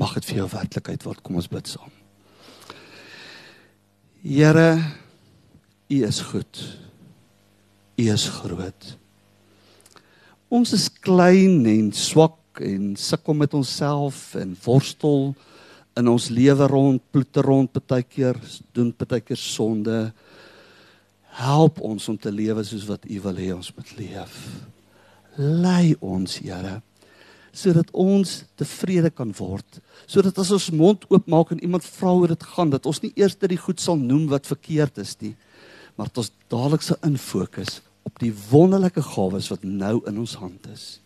mag 0.00 0.14
dit 0.16 0.30
vir 0.30 0.42
jou 0.42 0.48
werklikheid 0.54 1.04
word. 1.04 1.22
Kom 1.24 1.38
ons 1.40 1.50
bid 1.50 1.68
saam. 1.68 1.92
Here, 4.24 4.70
U 5.90 5.98
is 6.06 6.20
goed. 6.30 6.60
U 7.98 8.08
is 8.14 8.26
groot. 8.40 8.90
Ons 10.50 10.74
is 10.76 10.88
klein 11.02 11.66
en 11.68 11.90
swak 11.94 12.39
en 12.58 12.96
sukkel 12.96 13.36
met 13.38 13.54
onsself 13.54 14.34
en 14.34 14.56
worstel 14.64 15.34
in 15.98 16.08
ons 16.08 16.28
lewe 16.28 16.66
rond, 16.66 17.02
ploeter 17.10 17.44
rond 17.44 17.72
partykeer, 17.72 18.38
doen 18.72 18.92
partykeer 18.92 19.38
sonde. 19.38 20.12
Help 21.38 21.80
ons 21.80 22.08
om 22.08 22.18
te 22.18 22.32
lewe 22.32 22.64
soos 22.64 22.86
wat 22.90 23.06
U 23.06 23.20
wil 23.26 23.42
hê 23.42 23.50
ons 23.54 23.72
moet 23.76 23.96
leef. 23.98 24.38
Lei 25.36 25.94
ons, 26.00 26.40
Here 26.42 26.80
sodat 27.52 27.90
ons 27.96 28.44
tevrede 28.58 29.10
kan 29.10 29.32
word. 29.38 29.80
Sodat 30.10 30.38
as 30.38 30.52
ons 30.54 30.70
mond 30.74 31.04
oopmaak 31.10 31.52
en 31.54 31.62
iemand 31.64 31.86
vra 31.86 32.14
hoe 32.14 32.30
dit 32.30 32.48
gaan, 32.54 32.70
dat 32.70 32.86
ons 32.86 33.02
nie 33.02 33.12
eers 33.18 33.36
dit 33.38 33.50
die 33.50 33.60
goed 33.60 33.82
sal 33.82 33.98
noem 33.98 34.28
wat 34.30 34.48
verkeerd 34.50 35.00
is 35.02 35.16
nie, 35.22 35.34
maar 35.98 36.10
dat 36.10 36.22
ons 36.24 36.32
dadelik 36.52 36.86
sal 36.86 37.00
infokus 37.06 37.80
op 38.06 38.18
die 38.22 38.32
wonderlike 38.50 39.02
gawes 39.04 39.50
wat 39.52 39.66
nou 39.66 39.98
in 40.08 40.20
ons 40.22 40.36
hand 40.40 40.66
is. 40.72 41.00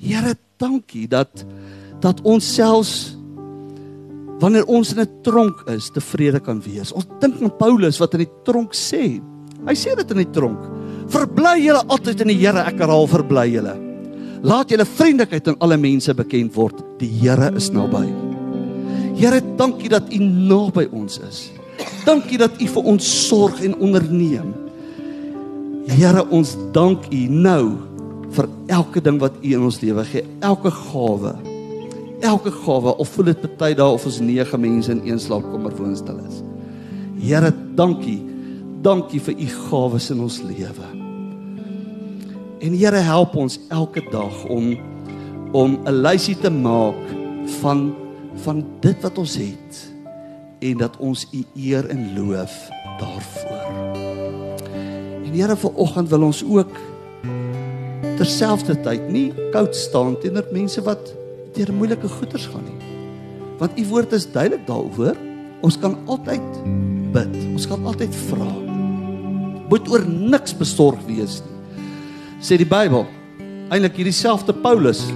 Here, 0.00 0.34
dankie 0.58 1.06
dat 1.08 1.44
dat 2.04 2.20
ons 2.26 2.44
selfs 2.54 3.14
wanneer 4.42 4.66
ons 4.68 4.92
in 4.92 5.00
'n 5.00 5.22
tronk 5.22 5.62
is, 5.70 5.90
tevrede 5.90 6.40
kan 6.40 6.60
wees. 6.60 6.92
Ons 6.92 7.06
dink 7.20 7.40
aan 7.40 7.56
Paulus 7.56 7.98
wat 7.98 8.14
in 8.14 8.26
die 8.26 8.32
tronk 8.44 8.74
sê. 8.74 9.20
Hy 9.66 9.74
sê 9.74 9.96
dit 9.96 10.10
in 10.10 10.16
die 10.16 10.30
tronk. 10.30 10.60
Verbly 11.08 11.64
julle 11.64 11.82
altyd 11.88 12.20
in 12.20 12.28
die 12.28 12.40
Here, 12.40 12.60
ek 12.60 12.78
herhaal 12.78 13.06
verbly 13.06 13.48
julle. 13.54 13.76
Laat 14.42 14.70
julle 14.70 14.84
vriendelikheid 14.84 15.48
aan 15.48 15.60
alle 15.60 15.76
mense 15.76 16.14
bekend 16.14 16.54
word. 16.54 16.82
Die 16.98 17.08
Here 17.08 17.50
is 17.56 17.70
naby. 17.70 18.04
Here, 19.16 19.40
dankie 19.56 19.88
dat 19.88 20.12
U 20.12 20.18
naby 20.18 20.88
ons 20.92 21.18
is. 21.18 21.50
Dankie 22.04 22.38
dat 22.38 22.60
U 22.60 22.66
vir 22.66 22.84
ons 22.84 23.28
sorg 23.28 23.62
en 23.62 23.76
onderneem. 23.78 24.52
Here, 25.88 26.26
ons 26.30 26.56
dank 26.72 27.06
U 27.12 27.26
nou 27.28 27.93
vir 28.34 28.48
elke 28.72 29.02
ding 29.04 29.20
wat 29.22 29.36
U 29.42 29.52
in 29.54 29.64
ons 29.66 29.80
lewe 29.82 30.04
gee, 30.08 30.24
elke 30.44 30.72
gawe. 30.74 31.34
Elke 32.24 32.50
gawe 32.64 32.94
of 32.98 33.10
voel 33.14 33.30
dit 33.32 33.42
party 33.44 33.74
daar 33.78 33.94
of 33.96 34.06
ons 34.08 34.20
nege 34.24 34.58
mense 34.58 34.90
in 34.92 35.02
een 35.06 35.20
slaapkamer 35.20 35.74
woonstel 35.76 36.18
is. 36.24 36.40
Here, 37.24 37.52
dankie. 37.76 38.20
Dankie 38.84 39.20
vir 39.22 39.38
U 39.40 39.48
gawes 39.68 40.10
in 40.12 40.22
ons 40.24 40.40
lewe. 40.44 40.88
En 42.64 42.76
Here 42.76 43.02
help 43.04 43.36
ons 43.36 43.58
elke 43.72 44.02
dag 44.10 44.44
om 44.48 44.74
om 45.54 45.78
'n 45.86 46.02
lysie 46.02 46.34
te 46.34 46.50
maak 46.50 46.98
van 47.60 47.94
van 48.42 48.64
dit 48.80 49.02
wat 49.02 49.18
ons 49.18 49.36
het 49.36 49.92
en 50.58 50.78
dat 50.78 50.96
ons 50.98 51.26
U 51.30 51.44
eer 51.54 51.86
en 51.86 52.18
loof 52.18 52.68
daarvoor. 52.98 53.94
En 55.24 55.32
Here 55.32 55.56
vanoggend 55.56 56.08
wil 56.08 56.22
ons 56.22 56.44
ook 56.44 56.72
terselfdertyd 58.18 59.08
nie 59.12 59.28
koud 59.54 59.74
staan 59.76 60.16
teenoor 60.22 60.46
mense 60.54 60.82
wat 60.86 61.12
deur 61.54 61.72
moeilike 61.74 62.08
goeters 62.10 62.46
gaan 62.50 62.66
nie. 62.66 62.92
Want 63.60 63.78
U 63.78 63.86
woord 63.92 64.14
is 64.16 64.26
duidelik 64.26 64.66
daaroor. 64.66 65.18
Ons 65.64 65.78
kan 65.80 65.94
altyd 66.10 66.62
bid. 67.14 67.34
Ons 67.54 67.66
kan 67.70 67.84
altyd 67.86 68.14
vra. 68.28 68.50
Moet 69.70 69.90
oor 69.90 70.02
niks 70.08 70.56
besorg 70.58 71.00
wees 71.08 71.40
nie. 71.44 71.84
Sê 72.44 72.58
die 72.60 72.68
Bybel. 72.68 73.06
Eintlik 73.72 73.96
hierdie 74.00 74.16
selfde 74.16 74.52
Paulus 74.52 75.06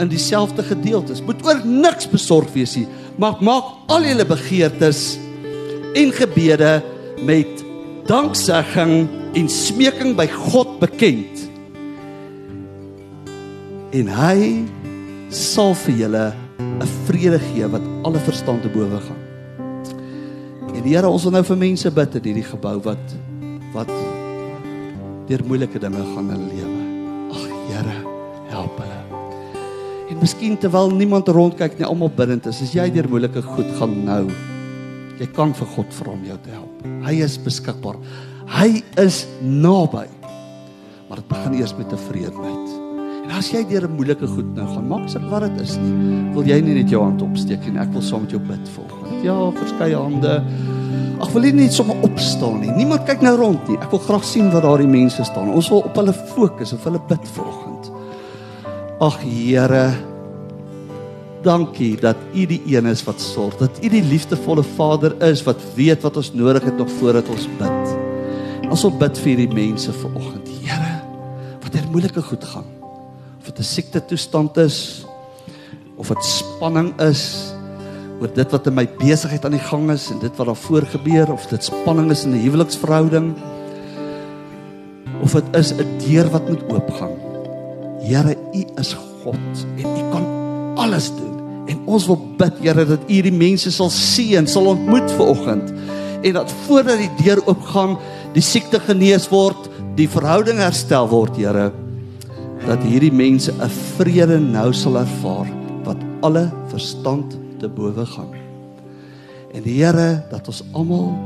in 0.00 0.08
dieselfde 0.10 0.64
gedeeltes. 0.66 1.22
Moet 1.22 1.44
oor 1.46 1.60
niks 1.66 2.08
besorg 2.10 2.50
wees 2.56 2.74
nie, 2.78 2.88
maar 3.20 3.38
maak 3.44 3.92
al 3.92 4.08
julle 4.08 4.26
begeertes 4.26 5.04
en 5.98 6.12
gebede 6.16 6.80
met 7.22 7.62
danksegging 8.08 9.06
en 9.38 9.48
smeking 9.48 10.16
by 10.18 10.26
God 10.32 10.78
bekend. 10.80 11.51
En 13.92 14.08
hy 14.08 14.64
sal 15.28 15.74
vir 15.84 15.98
julle 16.04 16.24
'n 16.58 16.88
vrede 17.06 17.38
gee 17.38 17.66
wat 17.68 17.84
alle 18.04 18.20
verstand 18.24 18.62
te 18.62 18.68
bowe 18.72 19.00
gaan. 19.00 19.20
En 20.72 20.82
die 20.82 20.96
Here, 20.96 21.08
ons 21.08 21.24
wil 21.24 21.32
nou 21.32 21.42
vir 21.44 21.56
mense 21.56 21.90
bid 21.90 22.14
in 22.16 22.24
hierdie 22.24 22.48
gebou 22.48 22.80
wat 22.80 23.04
wat 23.74 23.92
deur 25.28 25.44
moeilike 25.44 25.78
dinge 25.78 26.00
gaan 26.14 26.30
in 26.30 26.40
hulle 26.40 26.52
lewe. 26.54 26.80
Ag 27.36 27.44
Here, 27.68 27.96
help 28.48 28.80
hulle. 28.80 29.00
En 30.10 30.18
miskien 30.20 30.56
terwyl 30.56 30.90
niemand 30.90 31.28
rondkyk 31.28 31.78
nie, 31.78 31.86
almal 31.86 32.10
bidend 32.16 32.46
is, 32.46 32.62
as 32.62 32.72
jy 32.72 32.88
deur 32.90 33.08
moeilike 33.08 33.42
goed 33.42 33.68
gaan 33.78 34.04
nou, 34.04 34.24
jy 35.20 35.28
kan 35.36 35.52
vir 35.52 35.68
God 35.76 35.92
vra 35.92 36.10
om 36.16 36.24
jou 36.24 36.38
te 36.42 36.50
help. 36.50 36.82
Hy 37.04 37.14
is 37.22 37.36
beskikbaar. 37.36 38.00
Hy 38.58 38.82
is 38.96 39.26
naby. 39.40 40.08
Maar 41.08 41.20
dit 41.20 41.28
begin 41.28 41.60
eers 41.60 41.76
met 41.76 41.92
'n 41.92 41.96
tevredenheid. 41.96 42.61
En 43.22 43.30
as 43.38 43.52
jy 43.52 43.62
deur 43.68 43.86
'n 43.86 43.94
moeilike 43.96 44.26
goed 44.26 44.54
nou 44.54 44.66
gaan, 44.66 44.86
maak 44.88 45.08
saak 45.08 45.22
wat 45.30 45.42
dit 45.46 45.60
is 45.62 45.76
nie. 45.78 46.32
Wil 46.34 46.44
jy 46.44 46.60
nie 46.60 46.74
net 46.74 46.90
jou 46.90 47.02
hand 47.02 47.22
opsteek 47.22 47.66
en 47.68 47.76
ek 47.76 47.92
wil 47.92 48.02
saam 48.02 48.22
met 48.22 48.30
jou 48.30 48.40
bid 48.40 48.68
volgens. 48.74 49.22
Ja, 49.22 49.50
verskeie 49.50 49.96
hande. 49.96 50.42
Ag 51.20 51.30
wil 51.32 51.42
nie 51.42 51.52
net 51.52 51.72
sommer 51.72 51.96
opstaan 52.02 52.60
nie. 52.60 52.70
Niemand 52.70 53.06
kyk 53.06 53.22
nou 53.22 53.36
rond 53.36 53.68
nie. 53.68 53.78
Ek 53.78 53.90
wil 53.90 54.02
graag 54.02 54.24
sien 54.24 54.50
wat 54.50 54.62
daardie 54.62 54.88
mense 54.90 55.24
staan. 55.24 55.52
Ons 55.54 55.68
wil 55.70 55.84
op 55.86 55.94
hulle 56.00 56.12
fokus 56.12 56.72
of 56.72 56.84
hulle 56.84 57.00
bid 57.08 57.28
volgens. 57.36 57.92
Ag 58.98 59.20
Here, 59.22 59.92
dankie 61.42 61.96
dat 62.00 62.16
U 62.34 62.46
die 62.46 62.60
een 62.66 62.86
is 62.86 63.04
wat 63.06 63.20
sorg. 63.20 63.56
Dat 63.62 63.78
U 63.82 63.88
die 63.88 64.02
liefdevolle 64.02 64.62
Vader 64.62 65.14
is 65.22 65.42
wat 65.46 65.62
weet 65.76 66.02
wat 66.02 66.16
ons 66.16 66.32
nodig 66.34 66.64
het 66.64 66.76
nog 66.76 66.90
voordat 66.98 67.28
ons 67.28 67.48
bid. 67.58 67.96
Ons 68.70 68.82
wil 68.82 68.96
bid 68.98 69.18
vir 69.18 69.34
hierdie 69.36 69.54
mense 69.54 69.92
vanoggend. 69.92 70.48
Here, 70.62 70.94
wat 71.62 71.74
hier 71.74 71.90
moeilike 71.90 72.22
goed 72.22 72.44
gaan. 72.44 72.71
Of 73.42 73.48
dit 73.50 73.58
'n 73.58 73.62
siekte 73.62 74.04
toestand 74.04 74.56
is 74.56 75.04
of 75.96 76.08
dit 76.08 76.24
spanning 76.24 76.94
is 77.00 77.50
oor 78.20 78.30
dit 78.34 78.50
wat 78.54 78.66
in 78.66 78.74
my 78.74 78.84
besigheid 78.86 79.44
aan 79.44 79.56
die 79.56 79.66
gang 79.66 79.90
is 79.90 80.10
en 80.14 80.20
dit 80.22 80.36
wat 80.36 80.46
daar 80.46 80.56
voor 80.56 80.86
gebeur 80.86 81.32
of 81.32 81.46
dit 81.50 81.64
spanning 81.64 82.10
is 82.10 82.22
in 82.22 82.36
'n 82.36 82.44
huweliksverhouding 82.44 83.34
of 85.22 85.32
dit 85.32 85.56
is 85.58 85.72
'n 85.74 85.90
deur 86.06 86.30
wat 86.30 86.48
moet 86.48 86.62
oopgaan. 86.70 87.18
Here, 88.06 88.36
U 88.54 88.62
is 88.78 88.94
God 88.94 89.66
en 89.76 89.90
U 89.90 90.10
kan 90.10 90.24
alles 90.74 91.10
doen. 91.10 91.66
En 91.66 91.78
ons 91.84 92.06
wil 92.06 92.34
bid, 92.36 92.52
Here, 92.62 92.86
dat 92.86 93.10
U 93.10 93.20
die 93.22 93.32
mense 93.32 93.70
sal 93.70 93.90
sien, 93.90 94.46
sal 94.46 94.66
ontmoet 94.66 95.10
vanoggend 95.10 95.72
en 96.22 96.32
dat 96.32 96.52
voordat 96.66 96.98
die 96.98 97.10
deur 97.24 97.46
oopgaan, 97.46 97.98
die 98.32 98.42
siekte 98.42 98.80
genees 98.80 99.28
word, 99.28 99.68
die 99.94 100.08
verhouding 100.08 100.58
herstel 100.58 101.08
word, 101.08 101.36
Here, 101.36 101.72
dat 102.66 102.82
hierdie 102.86 103.12
mense 103.12 103.52
'n 103.52 103.68
vrede 103.96 104.38
nou 104.38 104.72
sal 104.72 104.96
ervaar 104.98 105.48
wat 105.84 105.98
alle 106.20 106.50
verstand 106.68 107.38
te 107.58 107.68
bowe 107.68 108.06
gaan. 108.06 108.34
En 109.52 109.62
die 109.62 109.84
Here 109.84 110.24
dat 110.30 110.48
ons 110.48 110.62
almal 110.72 111.18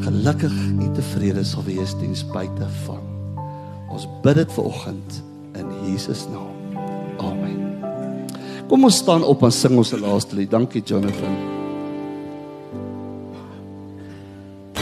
gelukkig 0.00 0.52
en 0.80 0.92
tevrede 0.92 1.44
sal 1.44 1.62
wees 1.64 1.94
ten 2.00 2.16
spyte 2.16 2.66
van. 2.86 3.04
Ons 3.90 4.08
bid 4.22 4.34
dit 4.34 4.52
vanoggend 4.52 5.22
in 5.58 5.66
Jesus 5.86 6.26
naam. 6.32 6.56
Amen. 7.18 7.74
Kom 8.68 8.84
ons 8.84 8.96
staan 8.96 9.24
op 9.24 9.42
en 9.42 9.52
sing 9.52 9.76
ons 9.76 9.92
laaste 9.92 10.36
lied. 10.36 10.50
Dankie 10.50 10.82
Jonathan. 10.82 11.59